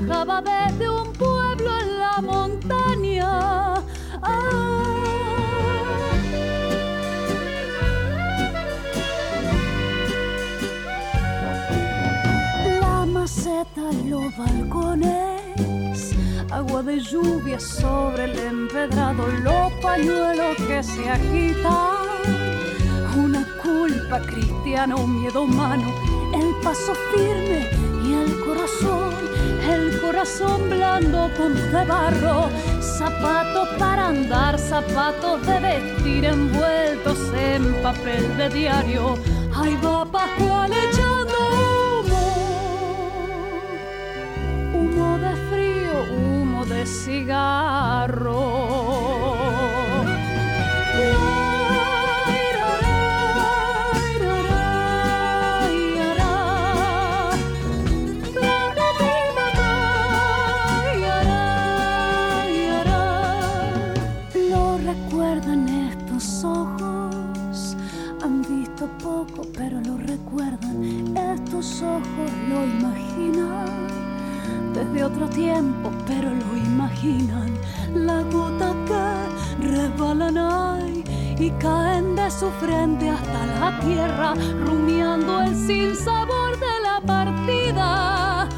[0.01, 3.75] Bajaba desde un pueblo en la montaña.
[4.23, 4.95] Ah.
[12.81, 16.15] La maceta, los balcones,
[16.51, 22.07] agua de lluvia sobre el empedrado, los pañuelos que se agitan,
[23.17, 25.93] una culpa cristiana, un miedo humano,
[26.35, 29.15] el paso firme y el corazón,
[29.69, 32.49] el corazón blando como de barro,
[32.81, 39.19] zapatos para andar, zapatos de vestir envueltos en papel de diario.
[39.55, 41.37] Ahí va Pascual echando
[42.01, 42.33] humo,
[44.75, 48.88] humo de frío, humo de cigarro.
[71.83, 73.87] Ojos lo imaginan
[74.73, 77.53] desde otro tiempo, pero lo imaginan.
[77.95, 81.05] La gota que resbalan ahí
[81.39, 84.35] y caen de su frente hasta la tierra,
[84.67, 88.49] rumiando el sinsabor de la partida.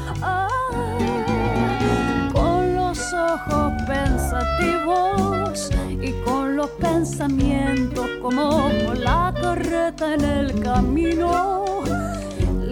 [2.33, 5.69] Con los ojos pensativos
[6.01, 11.50] y con los pensamientos como la torreta en el camino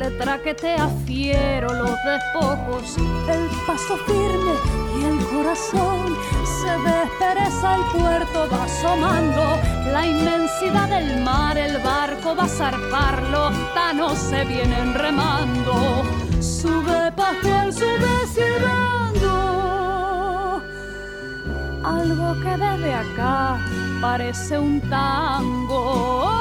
[0.09, 4.53] le traquetea fiero los despojos, el paso firme
[4.99, 9.57] y el corazón se despereza, el puerto va asomando,
[9.91, 16.03] la inmensidad del mar, el barco va a zarpar, los tanos se vienen remando,
[16.39, 19.31] sube Pascual, sube silbando,
[21.83, 23.57] algo que desde acá
[24.01, 26.38] parece un tango.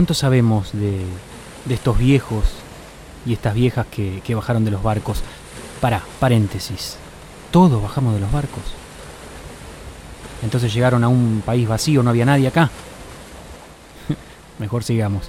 [0.00, 1.04] ¿Cuánto sabemos de,
[1.66, 2.44] de estos viejos
[3.26, 5.20] y estas viejas que, que bajaron de los barcos?
[5.78, 6.96] Para, paréntesis.
[7.50, 8.62] Todos bajamos de los barcos.
[10.42, 12.70] Entonces llegaron a un país vacío, no había nadie acá.
[14.58, 15.28] Mejor sigamos.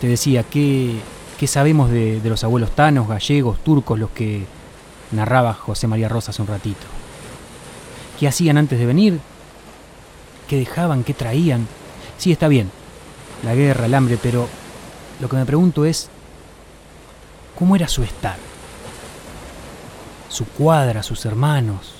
[0.00, 0.98] Te decía, ¿qué,
[1.38, 4.44] qué sabemos de, de los abuelos tanos, gallegos, turcos, los que
[5.12, 6.84] narraba José María Rosa hace un ratito?
[8.18, 9.20] ¿Qué hacían antes de venir?
[10.48, 11.04] ¿Qué dejaban?
[11.04, 11.68] ¿Qué traían?
[12.16, 12.72] Sí, está bien.
[13.44, 14.48] La guerra, el hambre, pero
[15.20, 16.08] lo que me pregunto es,
[17.58, 18.36] ¿cómo era su estar?
[20.28, 21.94] Su cuadra, sus hermanos,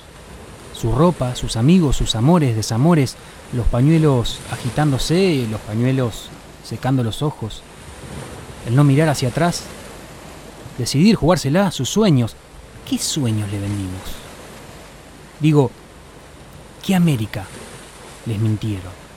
[0.73, 3.15] su ropa, sus amigos, sus amores, desamores,
[3.53, 6.29] los pañuelos agitándose, los pañuelos
[6.63, 7.63] secando los ojos,
[8.67, 9.63] el no mirar hacia atrás,
[10.77, 12.35] decidir jugársela, sus sueños.
[12.87, 14.01] ¿Qué sueños le vendimos?
[15.39, 15.71] Digo,
[16.85, 17.45] ¿qué América
[18.25, 19.08] les mintieron?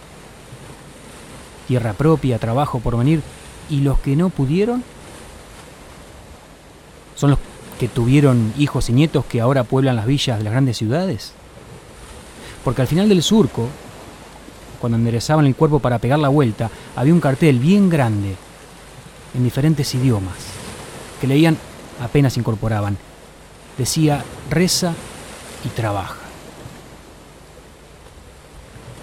[1.73, 3.23] Tierra propia, trabajo por venir,
[3.71, 4.85] y los que no pudieron
[7.15, 7.39] son los
[7.81, 11.33] que tuvieron hijos y nietos que ahora pueblan las villas de las grandes ciudades.
[12.63, 13.71] Porque al final del surco,
[14.83, 18.37] cuando enderezaban el cuerpo para pegar la vuelta, había un cartel bien grande,
[19.33, 20.37] en diferentes idiomas,
[21.23, 21.57] que leían
[22.03, 22.99] apenas incorporaban.
[23.79, 24.93] Decía, reza
[25.65, 26.19] y trabaja.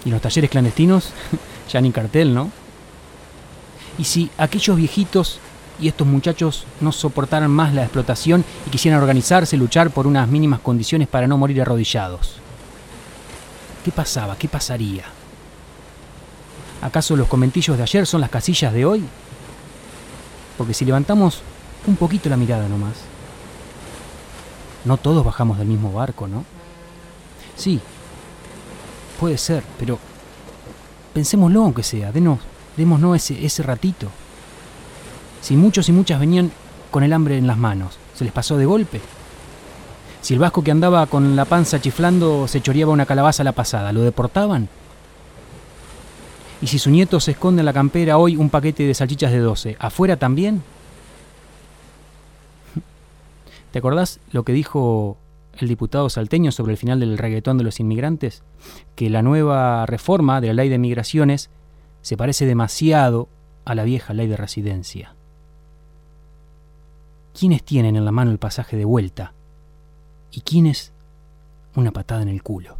[0.04, 1.10] Y los talleres clandestinos,
[1.72, 2.59] ya ni cartel, ¿no?
[4.00, 5.40] Y si aquellos viejitos
[5.78, 10.60] y estos muchachos no soportaran más la explotación y quisieran organizarse, luchar por unas mínimas
[10.60, 12.36] condiciones para no morir arrodillados.
[13.84, 14.36] ¿Qué pasaba?
[14.38, 15.04] ¿Qué pasaría?
[16.80, 19.04] ¿Acaso los comentillos de ayer son las casillas de hoy?
[20.56, 21.42] Porque si levantamos
[21.86, 22.94] un poquito la mirada nomás,
[24.86, 26.46] no todos bajamos del mismo barco, ¿no?
[27.54, 27.78] Sí,
[29.18, 29.98] puede ser, pero
[31.12, 32.38] pensémoslo aunque sea, denos,
[32.80, 34.08] démonos ese, ese ratito.
[35.42, 36.50] Si muchos y muchas venían
[36.90, 39.00] con el hambre en las manos, ¿se les pasó de golpe?
[40.22, 43.52] Si el vasco que andaba con la panza chiflando se choreaba una calabaza a la
[43.52, 44.68] pasada, ¿lo deportaban?
[46.62, 49.38] ¿Y si su nieto se esconde en la campera hoy un paquete de salchichas de
[49.38, 50.62] 12, afuera también?
[53.72, 55.18] ¿Te acordás lo que dijo
[55.58, 58.42] el diputado salteño sobre el final del reggaetón de los inmigrantes?
[58.94, 61.50] Que la nueva reforma de la ley de migraciones
[62.02, 63.28] se parece demasiado
[63.64, 65.14] a la vieja ley de residencia.
[67.38, 69.32] ¿Quiénes tienen en la mano el pasaje de vuelta?
[70.30, 70.92] ¿Y quiénes
[71.76, 72.78] una patada en el culo?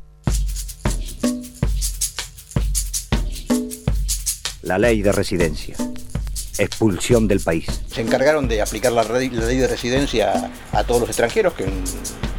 [4.62, 5.76] La ley de residencia.
[6.60, 7.66] Expulsión del país.
[7.86, 11.64] Se encargaron de aplicar la ley, la ley de residencia a todos los extranjeros, que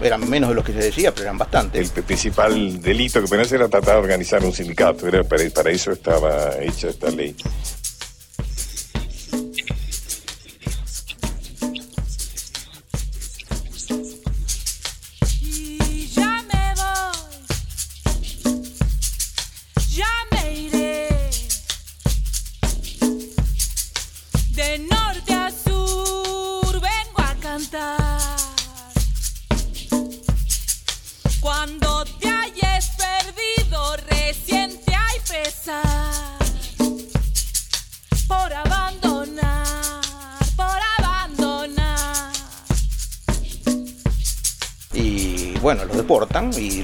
[0.02, 1.92] eran menos de los que se decía, pero eran bastantes.
[1.96, 5.08] El principal delito que hacer era tratar de organizar un sindicato.
[5.08, 7.36] Era para, para eso estaba hecha esta ley.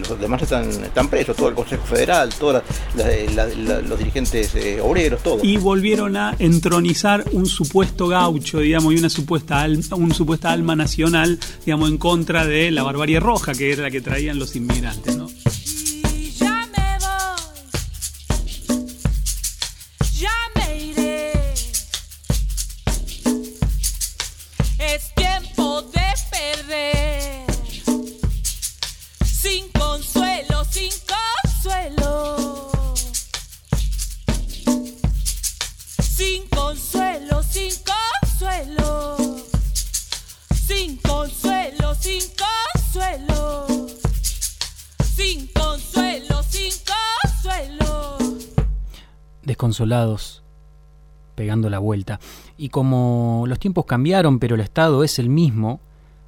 [0.10, 0.70] Los demás están,
[1.10, 2.64] presos, todo el Consejo Federal, todos
[3.88, 5.40] los dirigentes eh, obreros, todo.
[5.44, 10.76] y volvieron a entronizar un supuesto gaucho, digamos, y una supuesta al- un supuesta alma
[10.76, 15.17] nacional, digamos, en contra de la barbarie roja, que era la que traían los inmigrantes,
[49.58, 50.44] desconsolados,
[51.34, 52.20] pegando la vuelta.
[52.58, 55.80] Y como los tiempos cambiaron, pero el Estado es el mismo,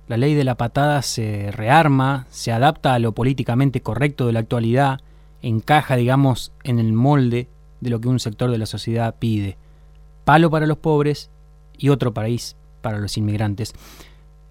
[0.08, 4.40] la ley de la patada se rearma, se adapta a lo políticamente correcto de la
[4.40, 5.02] actualidad,
[5.44, 7.48] encaja, digamos, en el molde
[7.82, 9.58] de lo que un sector de la sociedad pide.
[10.26, 11.30] Palo para los pobres
[11.78, 13.74] y otro país para los inmigrantes.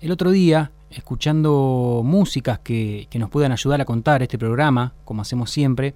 [0.01, 5.22] El otro día, escuchando músicas que, que nos puedan ayudar a contar este programa, como
[5.22, 5.95] hacemos siempre,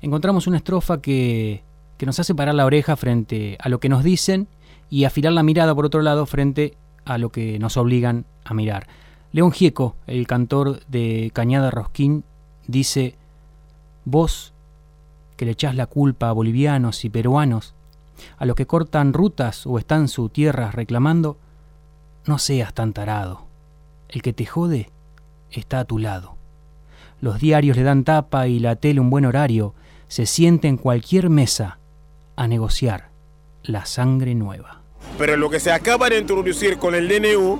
[0.00, 1.62] encontramos una estrofa que,
[1.96, 4.48] que nos hace parar la oreja frente a lo que nos dicen
[4.90, 8.86] y afilar la mirada por otro lado frente a lo que nos obligan a mirar.
[9.32, 12.24] León Gieco, el cantor de Cañada Rosquín,
[12.66, 13.16] dice,
[14.04, 14.52] vos
[15.36, 17.74] que le echás la culpa a bolivianos y peruanos,
[18.38, 21.38] a los que cortan rutas o están su tierras reclamando,
[22.24, 23.46] no seas tan tarado.
[24.08, 24.90] El que te jode
[25.50, 26.36] está a tu lado.
[27.20, 29.74] Los diarios le dan tapa y la tele un buen horario,
[30.08, 31.78] se siente en cualquier mesa
[32.36, 33.10] a negociar
[33.62, 34.82] la sangre nueva.
[35.18, 37.58] Pero lo que se acaba de introducir con el DNU,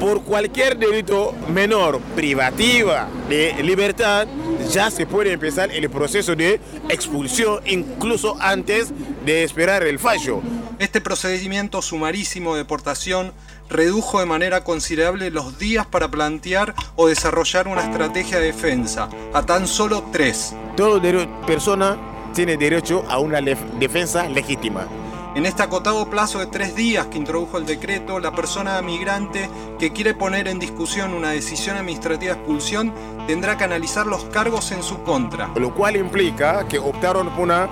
[0.00, 4.26] por cualquier delito menor, privativa de libertad,
[4.70, 8.92] ya se puede empezar el proceso de expulsión incluso antes
[9.24, 10.40] de esperar el fallo.
[10.80, 13.32] Este procedimiento sumarísimo de deportación
[13.68, 19.46] redujo de manera considerable los días para plantear o desarrollar una estrategia de defensa, a
[19.46, 20.56] tan solo tres.
[20.76, 21.00] Toda
[21.46, 21.98] persona
[22.32, 24.86] tiene derecho a una defensa legítima.
[25.34, 29.92] En este acotado plazo de tres días que introdujo el decreto, la persona migrante que
[29.92, 32.92] quiere poner en discusión una decisión administrativa de expulsión
[33.28, 35.48] tendrá que analizar los cargos en su contra.
[35.54, 37.68] Lo cual implica que optaron por una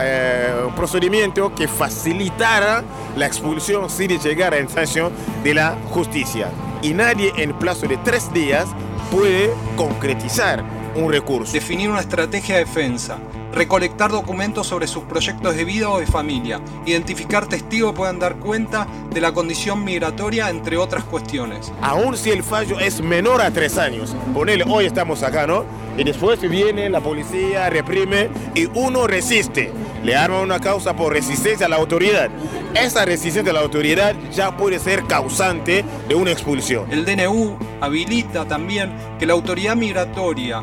[0.00, 2.84] eh, un procedimiento que facilitara
[3.16, 6.50] la expulsión sin llegar a sanción de la justicia.
[6.82, 8.66] Y nadie en plazo de tres días
[9.10, 11.52] puede concretizar un recurso.
[11.52, 13.18] Definir una estrategia de defensa,
[13.52, 18.36] recolectar documentos sobre sus proyectos de vida o de familia, identificar testigos que puedan dar
[18.36, 21.72] cuenta de la condición migratoria, entre otras cuestiones.
[21.80, 25.64] Aún si el fallo es menor a tres años, ponele, hoy estamos acá, ¿no?
[25.96, 29.72] Y después viene la policía, reprime y uno resiste.
[30.04, 32.30] Le arma una causa por resistencia a la autoridad.
[32.74, 36.86] Esa resistencia a la autoridad ya puede ser causante de una expulsión.
[36.92, 40.62] El DNU habilita también que la autoridad migratoria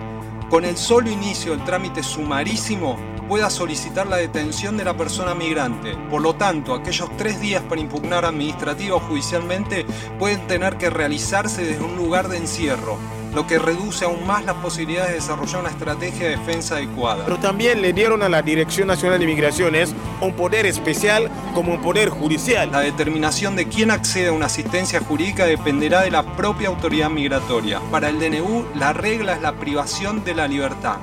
[0.49, 5.95] con el solo inicio del trámite sumarísimo pueda solicitar la detención de la persona migrante.
[6.09, 9.85] Por lo tanto, aquellos tres días para impugnar administrativa o judicialmente
[10.19, 12.97] pueden tener que realizarse desde un lugar de encierro,
[13.35, 17.25] lo que reduce aún más las posibilidades de desarrollar una estrategia de defensa adecuada.
[17.25, 21.81] Pero también le dieron a la Dirección Nacional de Migraciones un poder especial como un
[21.81, 22.71] poder judicial.
[22.71, 27.81] La determinación de quién accede a una asistencia jurídica dependerá de la propia autoridad migratoria.
[27.91, 30.95] Para el DNU, la regla es la privación de la libertad.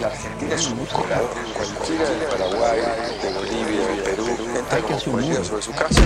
[0.00, 1.28] La Argentina es un colador.
[1.54, 2.80] Cualquiera de Paraguay,
[3.22, 4.26] de Bolivia, de Perú,
[4.58, 6.02] entra como sobre su casa.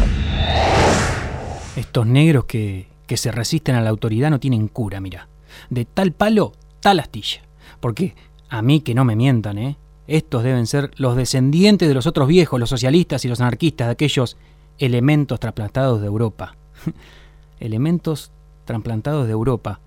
[1.76, 5.28] Estos negros que, que se resisten a la autoridad no tienen cura, mira
[5.68, 7.42] de tal palo, tal astilla.
[7.80, 8.14] Porque
[8.48, 9.76] a mí que no me mientan, ¿eh?
[10.06, 13.92] Estos deben ser los descendientes de los otros viejos, los socialistas y los anarquistas, de
[13.92, 14.36] aquellos
[14.78, 16.56] elementos trasplantados de Europa.
[17.60, 18.32] elementos
[18.64, 19.80] trasplantados de Europa,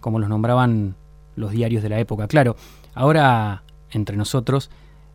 [0.00, 0.96] como los nombraban
[1.36, 2.28] los diarios de la época.
[2.28, 2.56] Claro,
[2.94, 4.70] ahora entre nosotros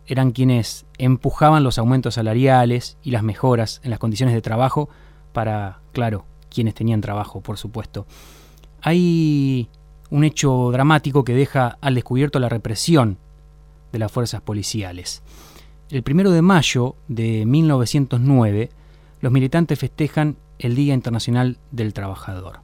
[0.07, 4.89] eran quienes empujaban los aumentos salariales y las mejoras en las condiciones de trabajo
[5.33, 8.05] para, claro, quienes tenían trabajo, por supuesto.
[8.81, 9.69] Hay
[10.09, 13.17] un hecho dramático que deja al descubierto la represión
[13.91, 15.21] de las fuerzas policiales.
[15.89, 18.69] El primero de mayo de 1909,
[19.21, 22.59] los militantes festejan el Día Internacional del Trabajador.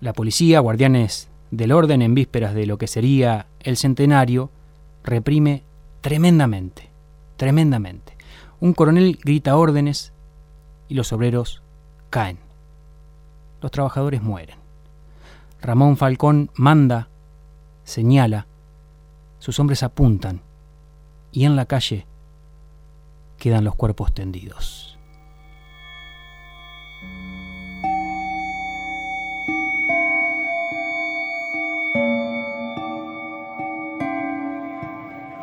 [0.00, 4.50] La policía, guardianes del orden en vísperas de lo que sería el centenario,
[5.04, 5.62] reprime
[6.00, 6.88] tremendamente,
[7.36, 8.16] tremendamente.
[8.60, 10.12] Un coronel grita órdenes
[10.88, 11.62] y los obreros
[12.10, 12.38] caen.
[13.60, 14.57] Los trabajadores mueren.
[15.60, 17.08] Ramón Falcón manda,
[17.82, 18.46] señala,
[19.38, 20.40] sus hombres apuntan
[21.32, 22.06] y en la calle
[23.38, 24.98] quedan los cuerpos tendidos.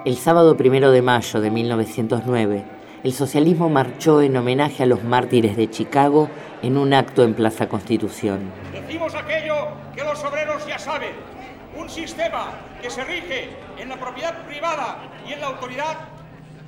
[0.06, 2.64] El sábado primero de mayo de 1909,
[3.04, 6.30] el socialismo marchó en homenaje a los mártires de Chicago
[6.66, 8.52] en un acto en Plaza Constitución.
[8.72, 11.12] Decimos aquello que los obreros ya saben,
[11.78, 14.98] un sistema que se rige en la propiedad privada
[15.28, 15.96] y en la autoridad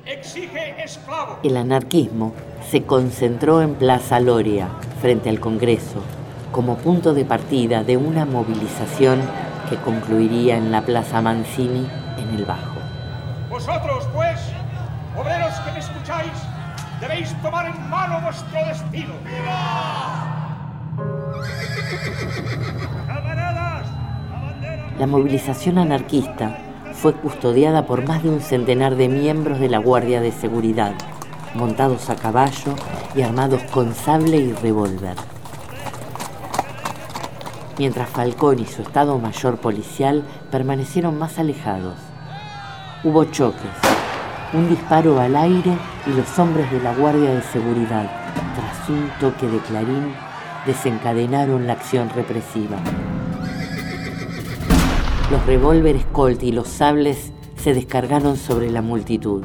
[0.06, 1.40] exige esclavos.
[1.42, 2.36] El anarquismo
[2.70, 4.68] se concentró en Plaza Loria,
[5.02, 6.04] frente al Congreso,
[6.52, 9.20] como punto de partida de una movilización
[9.68, 11.90] que concluiría en la Plaza Mancini
[12.20, 12.80] en el Bajo.
[13.50, 14.40] Vosotros, pues,
[15.18, 16.34] obreros que me escucháis,
[17.00, 19.14] debéis tomar en mano vuestro destino.
[25.00, 26.58] La movilización anarquista
[26.94, 30.96] fue custodiada por más de un centenar de miembros de la Guardia de Seguridad,
[31.54, 32.74] montados a caballo
[33.14, 35.16] y armados con sable y revólver.
[37.78, 42.00] Mientras Falcón y su Estado Mayor policial permanecieron más alejados.
[43.04, 43.97] Hubo choques,
[44.54, 48.10] Un disparo al aire y los hombres de la Guardia de Seguridad,
[48.56, 50.14] tras un toque de clarín,
[50.66, 52.78] desencadenaron la acción represiva.
[55.30, 59.44] Los revólveres Colt y los sables se descargaron sobre la multitud.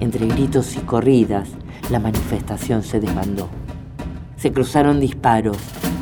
[0.00, 1.48] Entre gritos y corridas,
[1.88, 3.48] la manifestación se desbandó.
[4.36, 5.58] Se cruzaron disparos,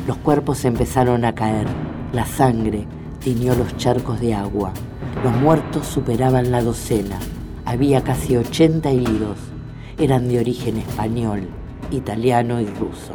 [0.07, 1.67] los cuerpos empezaron a caer,
[2.11, 2.87] la sangre
[3.19, 4.73] tiñó los charcos de agua,
[5.23, 7.19] los muertos superaban la docena,
[7.71, 9.37] había casi 80 heridos,
[9.97, 11.47] eran de origen español,
[11.89, 13.13] italiano y ruso.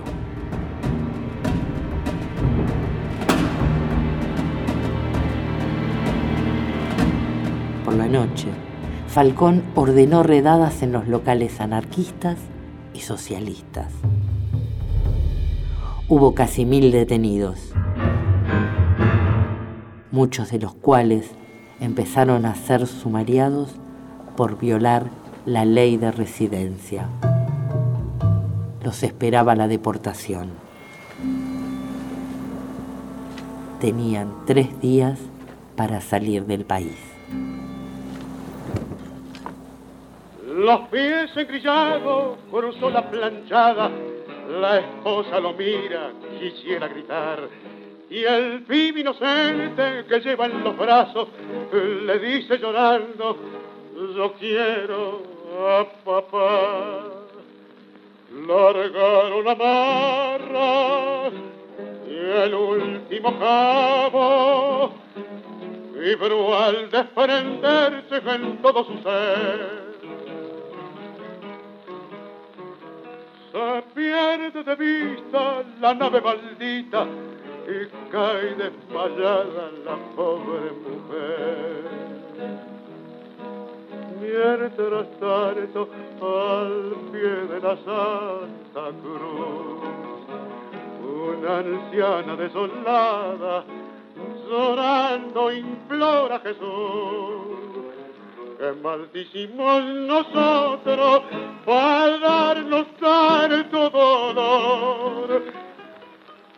[7.84, 8.46] Por la noche,
[9.08, 12.38] Falcón ordenó redadas en los locales anarquistas
[12.94, 13.92] y socialistas.
[16.08, 17.74] Hubo casi mil detenidos,
[20.10, 21.32] muchos de los cuales
[21.78, 23.78] empezaron a ser sumariados
[24.36, 25.04] por violar
[25.46, 27.08] la ley de residencia.
[28.84, 30.50] Los esperaba la deportación.
[33.80, 35.18] Tenían tres días
[35.76, 36.96] para salir del país.
[40.46, 43.90] Los pies engrillados, cruzó la planchada,
[44.60, 47.48] la esposa lo mira, quisiera gritar.
[48.08, 51.28] Y el pibe inocente que lleva en los brazos
[51.72, 53.36] le dice llorando,
[53.96, 55.22] yo quiero
[55.58, 57.04] a papá.
[58.46, 61.32] Largaron amarras
[62.06, 64.92] y el último cabo
[65.94, 69.86] vibró al desprenderse en todo su ser.
[73.52, 77.06] Se pierde de vista la nave maldita
[77.66, 81.76] y cae desmayada la pobre mujer
[84.26, 84.72] mientras
[86.20, 89.80] al pie de la Santa Cruz.
[91.02, 93.64] Una anciana desolada
[94.48, 97.56] llorando implora a Jesús
[98.58, 101.22] que maldicimos nosotros
[101.64, 105.42] para darnos tanto dolor.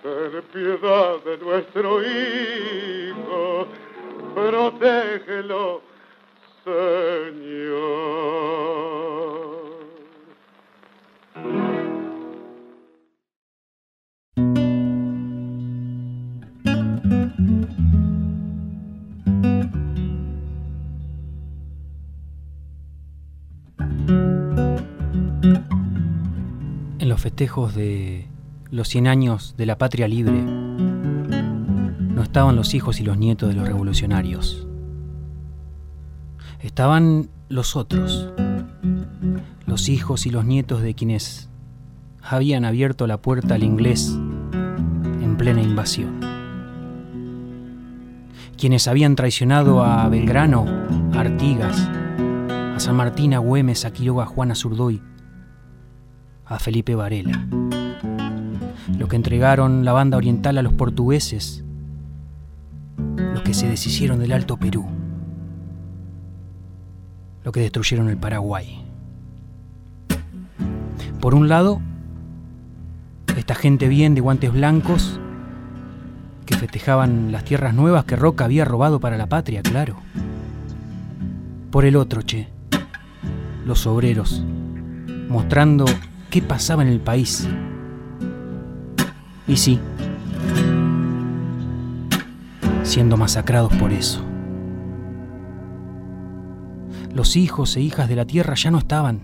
[0.03, 3.67] Ten piedad de nuestro hijo
[4.35, 5.83] protégelo
[27.01, 28.29] En los festejos de
[28.71, 33.55] los 100 años de la patria libre no estaban los hijos y los nietos de
[33.55, 34.68] los revolucionarios
[36.61, 38.31] estaban los otros,
[39.67, 41.49] los hijos y los nietos de quienes
[42.23, 46.21] habían abierto la puerta al inglés en plena invasión,
[48.57, 50.67] quienes habían traicionado a Belgrano,
[51.15, 51.89] a Artigas,
[52.75, 55.01] a San Martín, a Güemes, a Quiroga, a Juana Zurdoy,
[56.45, 57.47] a Felipe Varela,
[58.99, 61.65] los que entregaron la banda oriental a los portugueses,
[62.97, 64.89] los que se deshicieron del Alto Perú
[67.49, 68.85] lo que destruyeron el Paraguay.
[71.19, 71.81] Por un lado,
[73.39, 75.19] esta gente bien de guantes blancos
[76.45, 79.97] que festejaban las tierras nuevas que Roca había robado para la patria, claro.
[81.71, 82.49] Por el otro, che,
[83.65, 84.45] los obreros,
[85.31, 85.87] mostrando
[86.29, 87.49] qué pasaba en el país.
[89.47, 89.81] Y sí,
[92.83, 94.28] siendo masacrados por eso.
[97.19, 99.23] Los hijos e hijas de la tierra ya no estaban.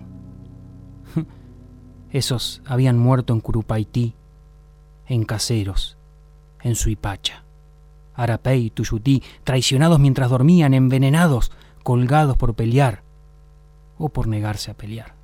[2.10, 4.16] Esos habían muerto en Curupaití,
[5.06, 5.96] en Caseros,
[6.60, 7.44] en Suipacha,
[8.16, 11.52] Arapey, Tuyutí, traicionados mientras dormían, envenenados,
[11.84, 13.04] colgados por pelear
[13.96, 15.14] o por negarse a pelear.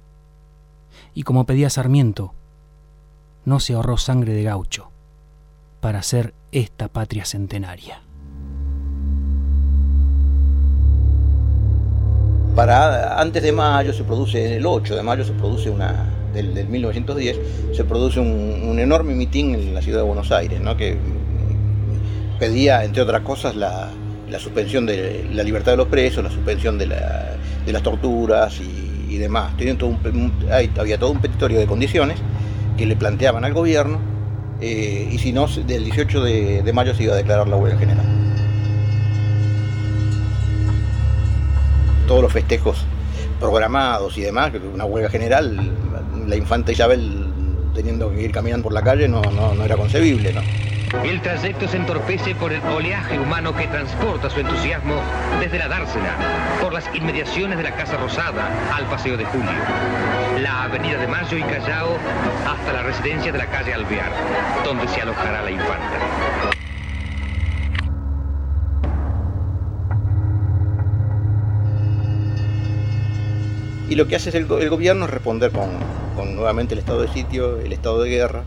[1.12, 2.34] Y como pedía Sarmiento,
[3.44, 4.92] no se ahorró sangre de gaucho
[5.80, 8.00] para hacer esta patria centenaria.
[12.56, 17.38] Antes de mayo se produce, el 8 de mayo se produce una, del, 1910,
[17.72, 20.96] se produce un, enorme mitin en la ciudad de Buenos Aires, que
[22.38, 23.90] pedía, entre otras cosas, la,
[24.38, 29.52] suspensión de la libertad de los presos, la suspensión de, las torturas y, demás.
[29.78, 29.96] Todo
[30.78, 32.18] había todo un petitorio de condiciones
[32.76, 33.98] que le planteaban al gobierno
[34.60, 37.78] eh, y si no, del 18 de, de mayo se iba a declarar la huelga
[37.78, 38.29] general.
[42.10, 42.84] Todos los festejos
[43.38, 45.70] programados y demás, una huelga general,
[46.26, 47.24] la infanta Isabel
[47.72, 50.34] teniendo que ir caminando por la calle no, no, no era concebible.
[51.04, 55.00] El trayecto se entorpece por el oleaje humano que transporta su entusiasmo
[55.38, 56.16] desde la dársena,
[56.60, 59.52] por las inmediaciones de la Casa Rosada al Paseo de Julio,
[60.40, 61.96] la Avenida de Mayo y Callao
[62.44, 64.10] hasta la residencia de la calle Alvear,
[64.64, 66.60] donde se alojará la infanta.
[73.90, 77.58] Y lo que hace el, el gobierno es responder con, nuevamente el estado de sitio,
[77.58, 78.44] el estado de guerra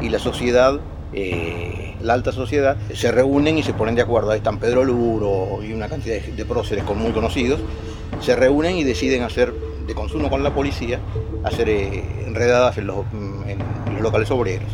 [0.00, 0.78] y la sociedad,
[1.12, 4.30] eh, la alta sociedad, se reúnen y se ponen de acuerdo.
[4.30, 7.58] Ahí están Pedro Luro y una cantidad de, de próceres con muy conocidos,
[8.20, 11.00] se reúnen y deciden hacer, de consumo con la policía,
[11.42, 13.04] hacer eh, enredadas en los,
[13.48, 13.58] en
[13.94, 14.68] los locales obreros.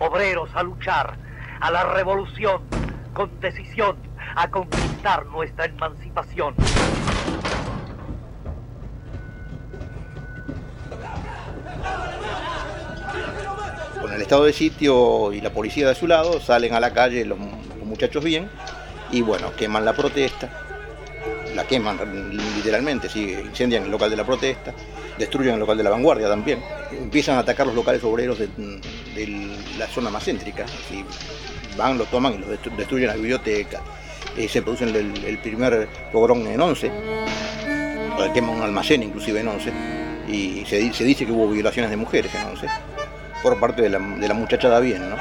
[0.00, 1.16] Obreros a luchar,
[1.60, 2.60] a la revolución,
[3.14, 6.54] con decisión a conquistar nuestra emancipación.
[14.00, 17.24] Con el estado de sitio y la policía de su lado, salen a la calle
[17.24, 17.38] los,
[17.84, 18.48] muchachos bien
[19.10, 20.48] y bueno, queman la protesta,
[21.54, 21.98] la queman
[22.56, 24.72] literalmente, sí, incendian el local de la protesta,
[25.18, 28.48] destruyen el local de la vanguardia también, empiezan a atacar los locales obreros de,
[29.78, 31.04] la zona más céntrica, así,
[31.76, 33.82] van, lo toman y los destruyen la biblioteca,
[34.36, 36.90] eh, se produce el, el, primer pogrón en 11,
[38.32, 39.72] quema un almacén inclusive en 11,
[40.28, 42.66] y se, dice que hubo violaciones de mujeres en 11,
[43.42, 45.16] por parte de la, de la bien, ¿no?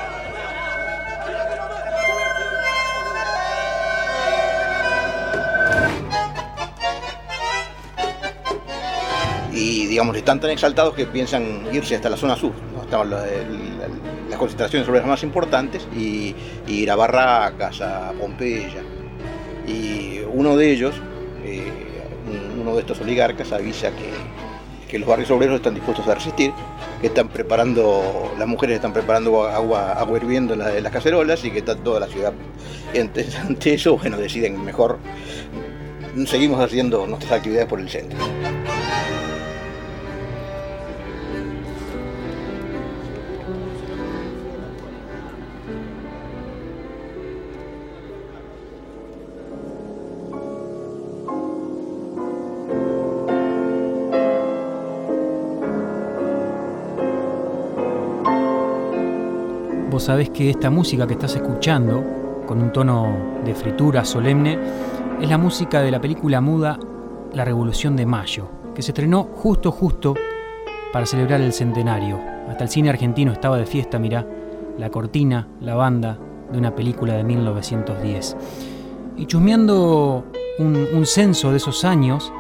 [9.52, 13.04] Y digamos, están tan exaltados que piensan irse hasta la zona sur, ¿no?
[13.04, 13.26] La,
[14.30, 16.34] las concentraciones obreras más importantes, y,
[16.66, 18.82] y ir a Barracas, a Pompeya,
[19.72, 20.96] y uno de ellos,
[21.46, 21.72] eh,
[22.60, 24.10] uno de estos oligarcas, avisa que,
[24.90, 26.52] que, los barrios obreros están dispuestos a resistir,
[27.00, 31.44] que están preparando, las mujeres están preparando agua, agua hirviendo en, la, en las cacerolas
[31.46, 32.34] y que está toda la ciudad.
[32.94, 35.00] Entonces, ante eso, bueno, deciden mejor
[36.26, 38.20] seguimos haciendo nuestras actividades por el centro.
[60.02, 62.04] Vos sabés que esta música que estás escuchando,
[62.48, 64.58] con un tono de fritura solemne,
[65.22, 66.80] es la música de la película muda
[67.34, 70.16] La Revolución de Mayo, que se estrenó justo, justo
[70.92, 72.20] para celebrar el centenario.
[72.50, 74.26] Hasta el cine argentino estaba de fiesta, mirá,
[74.80, 76.18] la cortina, la banda
[76.52, 78.38] de una película de 1910.
[79.18, 80.26] Y chusmeando
[80.58, 82.34] un, un censo de esos años,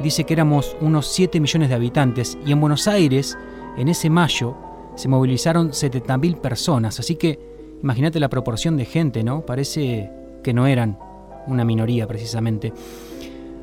[0.00, 3.36] dice que éramos unos 7 millones de habitantes y en Buenos Aires,
[3.76, 4.67] en ese mayo,
[4.98, 7.38] se movilizaron 70.000 personas, así que
[7.80, 9.42] imagínate la proporción de gente, ¿no?
[9.42, 10.10] Parece
[10.42, 10.98] que no eran
[11.46, 12.72] una minoría precisamente.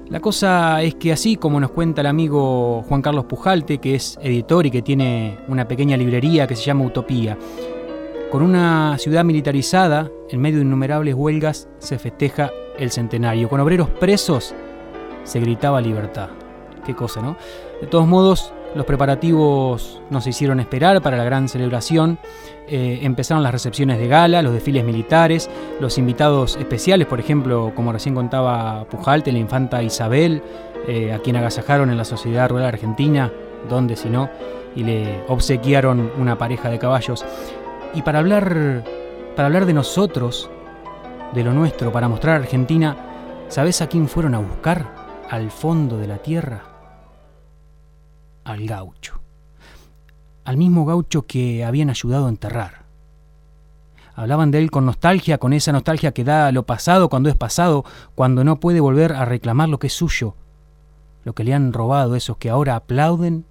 [0.07, 4.17] La cosa es que así como nos cuenta el amigo Juan Carlos Pujalte, que es
[4.21, 7.37] editor y que tiene una pequeña librería que se llama Utopía,
[8.31, 13.49] con una ciudad militarizada, en medio de innumerables huelgas, se festeja el centenario.
[13.49, 14.55] Con obreros presos,
[15.25, 16.29] se gritaba libertad.
[16.85, 17.35] Qué cosa, ¿no?
[17.81, 22.19] De todos modos, los preparativos no se hicieron esperar para la gran celebración.
[22.67, 25.49] Eh, empezaron las recepciones de gala, los desfiles militares,
[25.79, 30.43] los invitados especiales, por ejemplo, como recién contaba Pujalte, la infanta Isabel,
[30.87, 33.31] eh, a quien agasajaron en la Sociedad Rural Argentina,
[33.69, 34.29] donde si no,
[34.75, 37.25] y le obsequiaron una pareja de caballos.
[37.93, 38.83] Y para hablar,
[39.37, 40.49] para hablar de nosotros,
[41.33, 42.97] de lo nuestro, para mostrar a Argentina,
[43.47, 44.85] ¿sabes a quién fueron a buscar
[45.29, 46.74] al fondo de la tierra?
[48.45, 49.19] Al gaucho,
[50.45, 52.85] al mismo gaucho que habían ayudado a enterrar.
[54.13, 57.83] Hablaban de él con nostalgia, con esa nostalgia que da lo pasado cuando es pasado,
[58.13, 60.35] cuando no puede volver a reclamar lo que es suyo,
[61.25, 63.45] lo que le han robado esos que ahora aplauden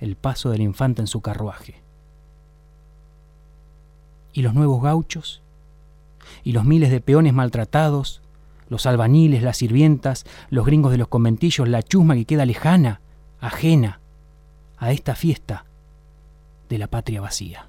[0.00, 1.82] el paso del infante en su carruaje.
[4.32, 5.42] ¿Y los nuevos gauchos?
[6.42, 8.22] ¿Y los miles de peones maltratados?
[8.68, 13.00] Los albañiles, las sirvientas, los gringos de los conventillos, la chusma que queda lejana,
[13.40, 14.00] ajena,
[14.78, 15.64] a esta fiesta
[16.68, 17.68] de la patria vacía.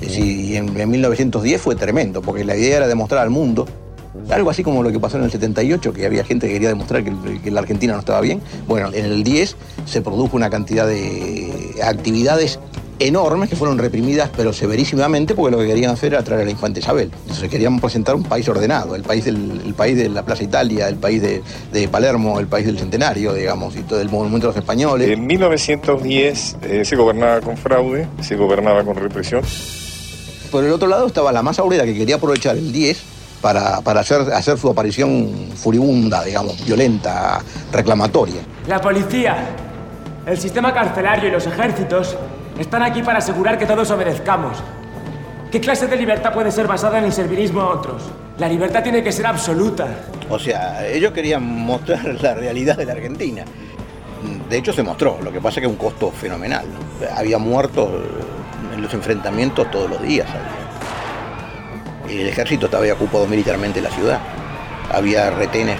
[0.00, 3.66] Sí, en, en 1910 fue tremendo, porque la idea era demostrar al mundo
[4.30, 7.04] algo así como lo que pasó en el 78, que había gente que quería demostrar
[7.04, 8.40] que, la Argentina no estaba bien.
[8.66, 12.58] Bueno, en el 10 se produjo una cantidad de actividades
[12.98, 16.50] enormes que fueron reprimidas pero severísimamente porque lo que querían hacer era traer a la
[16.50, 17.10] infanta Isabel.
[17.22, 20.88] Entonces querían presentar un país ordenado, el país, del, el país de la Plaza Italia,
[20.88, 21.42] el país de,
[21.72, 25.10] de Palermo, el país del Centenario, digamos, y todo el monumento de los españoles.
[25.10, 29.42] En 1910 eh, se gobernaba con fraude, se gobernaba con represión.
[30.50, 34.00] Por el otro lado estaba la masa obrera que quería aprovechar el 10 para, para
[34.00, 37.40] hacer, hacer su aparición furibunda, digamos, violenta,
[37.72, 38.40] reclamatoria.
[38.66, 39.36] La policía,
[40.26, 42.16] el sistema carcelario y los ejércitos
[42.58, 44.58] están aquí para asegurar que todos obedezcamos.
[45.50, 48.02] ¿Qué clase de libertad puede ser basada en el servilismo a otros?
[48.38, 49.86] La libertad tiene que ser absoluta.
[50.28, 53.44] O sea, ellos querían mostrar la realidad de la Argentina.
[54.48, 56.66] De hecho se mostró, lo que pasa es que un costo fenomenal.
[56.66, 57.06] ¿no?
[57.16, 57.88] Había muertos
[58.74, 60.28] en los enfrentamientos todos los días.
[62.08, 64.20] El ejército estaba ocupado militarmente la ciudad.
[64.92, 65.78] Había retenes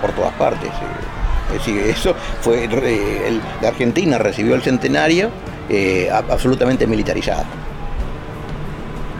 [0.00, 0.70] por todas partes.
[1.48, 2.64] Es decir, eso fue.
[2.64, 5.30] eh, la Argentina recibió el centenario
[5.72, 7.44] eh, absolutamente militarizado.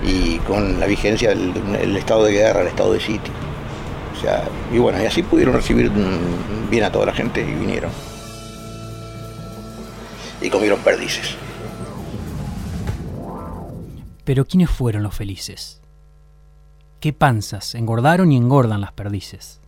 [0.05, 3.33] Y con la vigencia del el estado de guerra, el estado de sitio.
[4.17, 4.43] O sea,
[4.73, 7.93] y bueno, y así pudieron recibir mm, bien a toda la gente y vinieron.
[10.43, 11.37] Y comieron perdices.
[14.25, 15.81] Pero ¿quiénes fueron los felices?
[16.99, 19.61] ¿Qué panzas engordaron y engordan las perdices?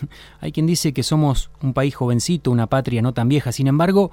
[0.40, 4.10] Hay quien dice que somos un país jovencito, una patria no tan vieja, sin embargo,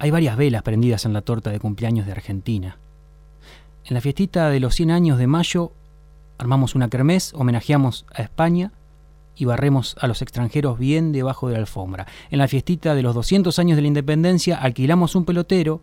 [0.00, 2.78] hay varias velas prendidas en la torta de cumpleaños de Argentina.
[3.84, 5.72] En la fiestita de los 100 años de mayo
[6.38, 8.72] armamos una kermés, homenajeamos a España
[9.36, 12.06] y barremos a los extranjeros bien debajo de la alfombra.
[12.30, 15.82] En la fiestita de los 200 años de la independencia alquilamos un pelotero,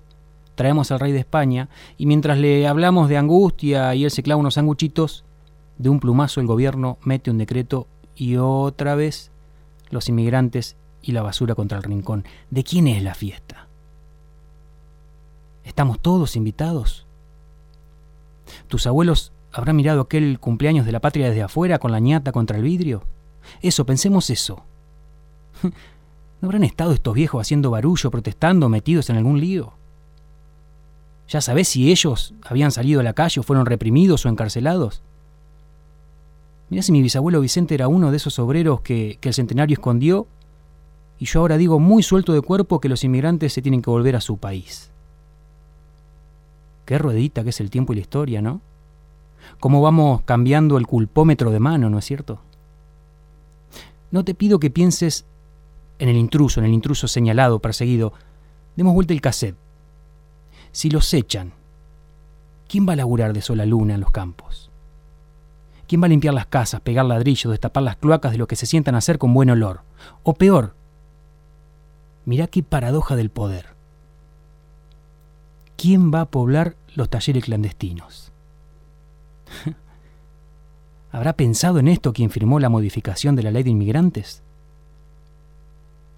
[0.55, 4.39] traemos al rey de España y mientras le hablamos de angustia y él se clava
[4.39, 5.25] unos sanguchitos,
[5.77, 9.29] de un plumazo el gobierno mete un decreto y otra vez
[9.91, 12.25] los inmigrantes y la basura contra el rincón.
[12.49, 13.66] ¿De quién es la fiesta?
[15.67, 17.05] ¿Estamos todos invitados?
[18.67, 22.55] ¿Tus abuelos habrán mirado aquel cumpleaños de la patria desde afuera con la ñata contra
[22.55, 23.03] el vidrio?
[23.61, 24.63] Eso, pensemos eso.
[26.41, 29.73] ¿No habrán estado estos viejos haciendo barullo, protestando, metidos en algún lío?
[31.27, 35.01] ¿Ya sabés si ellos habían salido a la calle o fueron reprimidos o encarcelados?
[36.69, 40.27] Mirá si mi bisabuelo Vicente era uno de esos obreros que, que el centenario escondió
[41.19, 44.15] y yo ahora digo muy suelto de cuerpo que los inmigrantes se tienen que volver
[44.15, 44.91] a su país.
[46.87, 48.61] Qué ruedita que es el tiempo y la historia, ¿no?
[49.59, 52.39] Cómo vamos cambiando el culpómetro de mano, ¿no es cierto?
[54.09, 55.25] No te pido que pienses
[55.99, 58.13] en el intruso, en el intruso señalado, perseguido.
[58.77, 59.57] Demos vuelta el cassette.
[60.71, 61.51] Si los echan,
[62.69, 64.71] ¿quién va a laburar de sola luna en los campos?
[65.89, 68.65] ¿Quién va a limpiar las casas, pegar ladrillos, destapar las cloacas de lo que se
[68.65, 69.81] sientan a hacer con buen olor?
[70.23, 70.73] O peor,
[72.23, 73.76] mirá qué paradoja del poder.
[75.77, 78.31] ¿Quién va a poblar los talleres clandestinos?
[81.11, 84.41] ¿Habrá pensado en esto quien firmó la modificación de la ley de inmigrantes?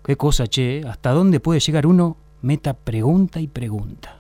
[0.03, 2.18] Qué cosa, che, ¿hasta dónde puede llegar uno?
[2.41, 4.16] Meta pregunta y pregunta.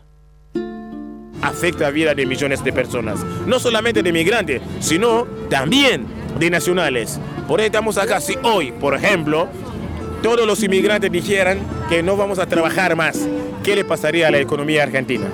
[1.41, 3.23] afecta la vida de millones de personas.
[3.47, 6.05] No solamente de migrantes, sino también
[6.37, 7.17] de nacionales.
[7.47, 8.19] Por eso estamos acá.
[8.19, 9.47] Si hoy, por ejemplo,
[10.21, 11.59] todos los inmigrantes dijeran
[11.89, 13.27] que no vamos a trabajar más,
[13.63, 15.25] ¿qué le pasaría a la economía argentina?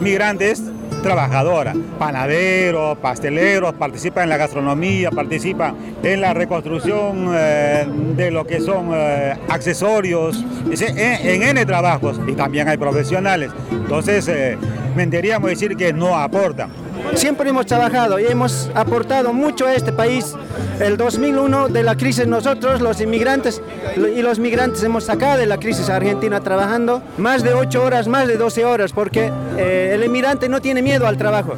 [0.00, 0.62] Migrantes,
[1.02, 8.60] trabajadoras, panaderos, pasteleros, participan en la gastronomía, participan en la reconstrucción eh, de lo que
[8.60, 13.50] son eh, accesorios, es en, en N trabajos y también hay profesionales.
[13.70, 14.56] Entonces, eh,
[14.96, 16.83] mentiríamos decir que no aportan.
[17.14, 20.34] Siempre hemos trabajado y hemos aportado mucho a este país.
[20.80, 23.62] El 2001 de la crisis nosotros, los inmigrantes
[23.96, 28.26] y los migrantes hemos sacado de la crisis argentina trabajando más de 8 horas, más
[28.26, 31.56] de 12 horas, porque eh, el inmigrante no tiene miedo al trabajo.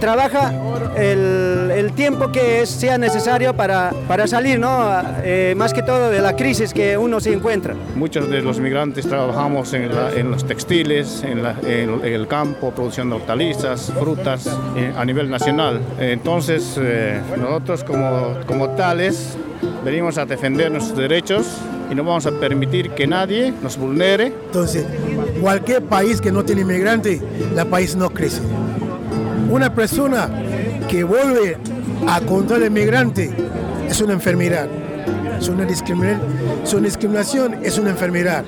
[0.00, 0.52] Trabaja
[0.96, 4.88] el, el tiempo que es- sea necesario para, para salir, ¿no?
[5.22, 7.74] Eh, más que todo de la crisis que uno se encuentra.
[7.96, 12.70] Muchos de los migrantes trabajamos en, la- en los textiles, en, la- en el campo,
[12.70, 14.46] produciendo hortalizas, frutas
[14.76, 15.80] eh, a nivel nacional.
[15.98, 19.36] Entonces, eh, nosotros como, como tales
[19.84, 21.46] venimos a defender nuestros derechos
[21.90, 24.26] y no vamos a permitir que nadie nos vulnere.
[24.46, 24.86] Entonces,
[25.42, 27.20] cualquier país que no tiene inmigrante,
[27.54, 28.40] la país no crece.
[29.48, 30.28] Una persona
[30.88, 31.56] que vuelve
[32.06, 33.30] a contra el inmigrante
[33.88, 34.68] es una enfermedad.
[35.38, 38.44] Es una discriminación, es una enfermedad.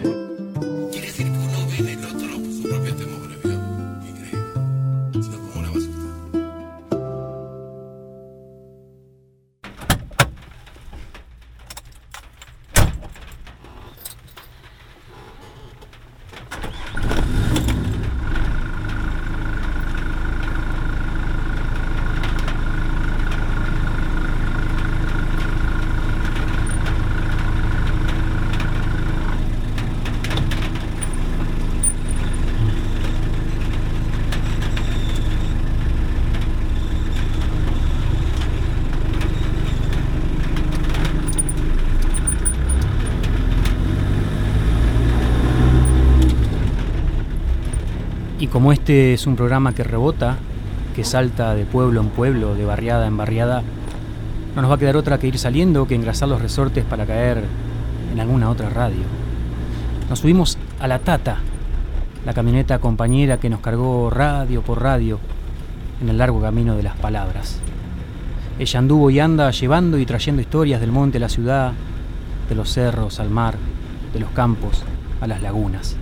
[48.52, 50.36] Como este es un programa que rebota,
[50.94, 53.62] que salta de pueblo en pueblo, de barriada en barriada,
[54.54, 57.44] no nos va a quedar otra que ir saliendo, que engrasar los resortes para caer
[58.12, 59.04] en alguna otra radio.
[60.10, 61.38] Nos subimos a la Tata,
[62.26, 65.18] la camioneta compañera que nos cargó radio por radio
[66.02, 67.58] en el largo camino de las palabras.
[68.58, 71.72] Ella anduvo y anda llevando y trayendo historias del monte a la ciudad,
[72.50, 73.54] de los cerros al mar,
[74.12, 74.84] de los campos
[75.22, 75.96] a las lagunas.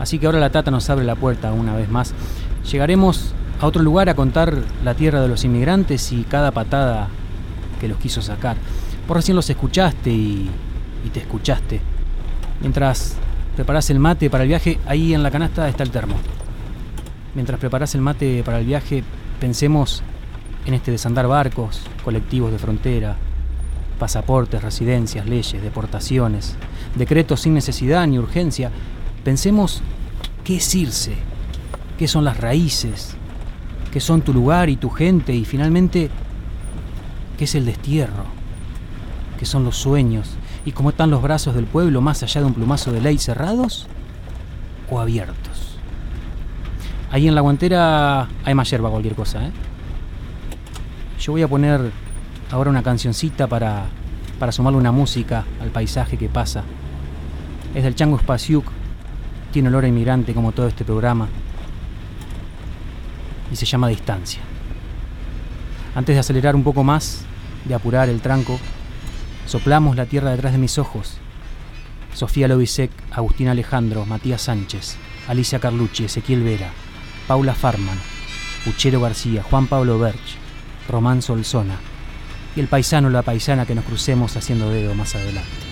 [0.00, 2.14] Así que ahora la Tata nos abre la puerta una vez más.
[2.70, 7.08] Llegaremos a otro lugar a contar la tierra de los inmigrantes y cada patada
[7.78, 8.56] que los quiso sacar.
[9.06, 10.50] Por recién los escuchaste y,
[11.12, 11.80] te escuchaste.
[12.60, 13.16] Mientras
[13.56, 16.14] preparas el mate para el viaje, ahí en la canasta está el termo.
[17.34, 19.04] Mientras preparas el mate para el viaje,
[19.38, 20.02] pensemos
[20.64, 23.16] en este desandar barcos, colectivos de frontera,
[23.98, 26.56] pasaportes, residencias, leyes, deportaciones,
[26.96, 28.70] decretos sin necesidad ni urgencia.
[29.24, 29.82] Pensemos
[30.44, 31.14] qué es irse,
[31.98, 33.16] qué son las raíces,
[33.92, 36.10] qué son tu lugar y tu gente y finalmente
[37.36, 38.24] qué es el destierro,
[39.38, 42.54] qué son los sueños y cómo están los brazos del pueblo más allá de un
[42.54, 43.86] plumazo de ley cerrados
[44.90, 45.78] o abiertos.
[47.10, 49.52] Ahí en la guantera hay más yerba, cualquier cosa, ¿eh?
[51.20, 51.90] Yo voy a poner
[52.50, 53.84] ahora una cancioncita para,
[54.38, 56.62] para sumarle una música al paisaje que pasa.
[57.74, 58.64] Es del Chango Spasiuk,
[59.52, 61.28] tiene olor a inmigrante como todo este programa
[63.52, 64.40] y se llama Distancia.
[65.94, 67.24] Antes de acelerar un poco más,
[67.64, 68.58] de apurar el tranco,
[69.46, 71.18] soplamos la tierra detrás de mis ojos.
[72.14, 74.96] Sofía Lobisek, Agustín Alejandro, Matías Sánchez,
[75.28, 76.70] Alicia Carlucci, Ezequiel Vera,
[77.26, 77.98] Paula Farman,
[78.66, 80.36] Uchero García, Juan Pablo Berch,
[80.88, 81.76] Román Solzona
[82.56, 85.69] y el paisano o la paisana que nos crucemos haciendo dedo más adelante.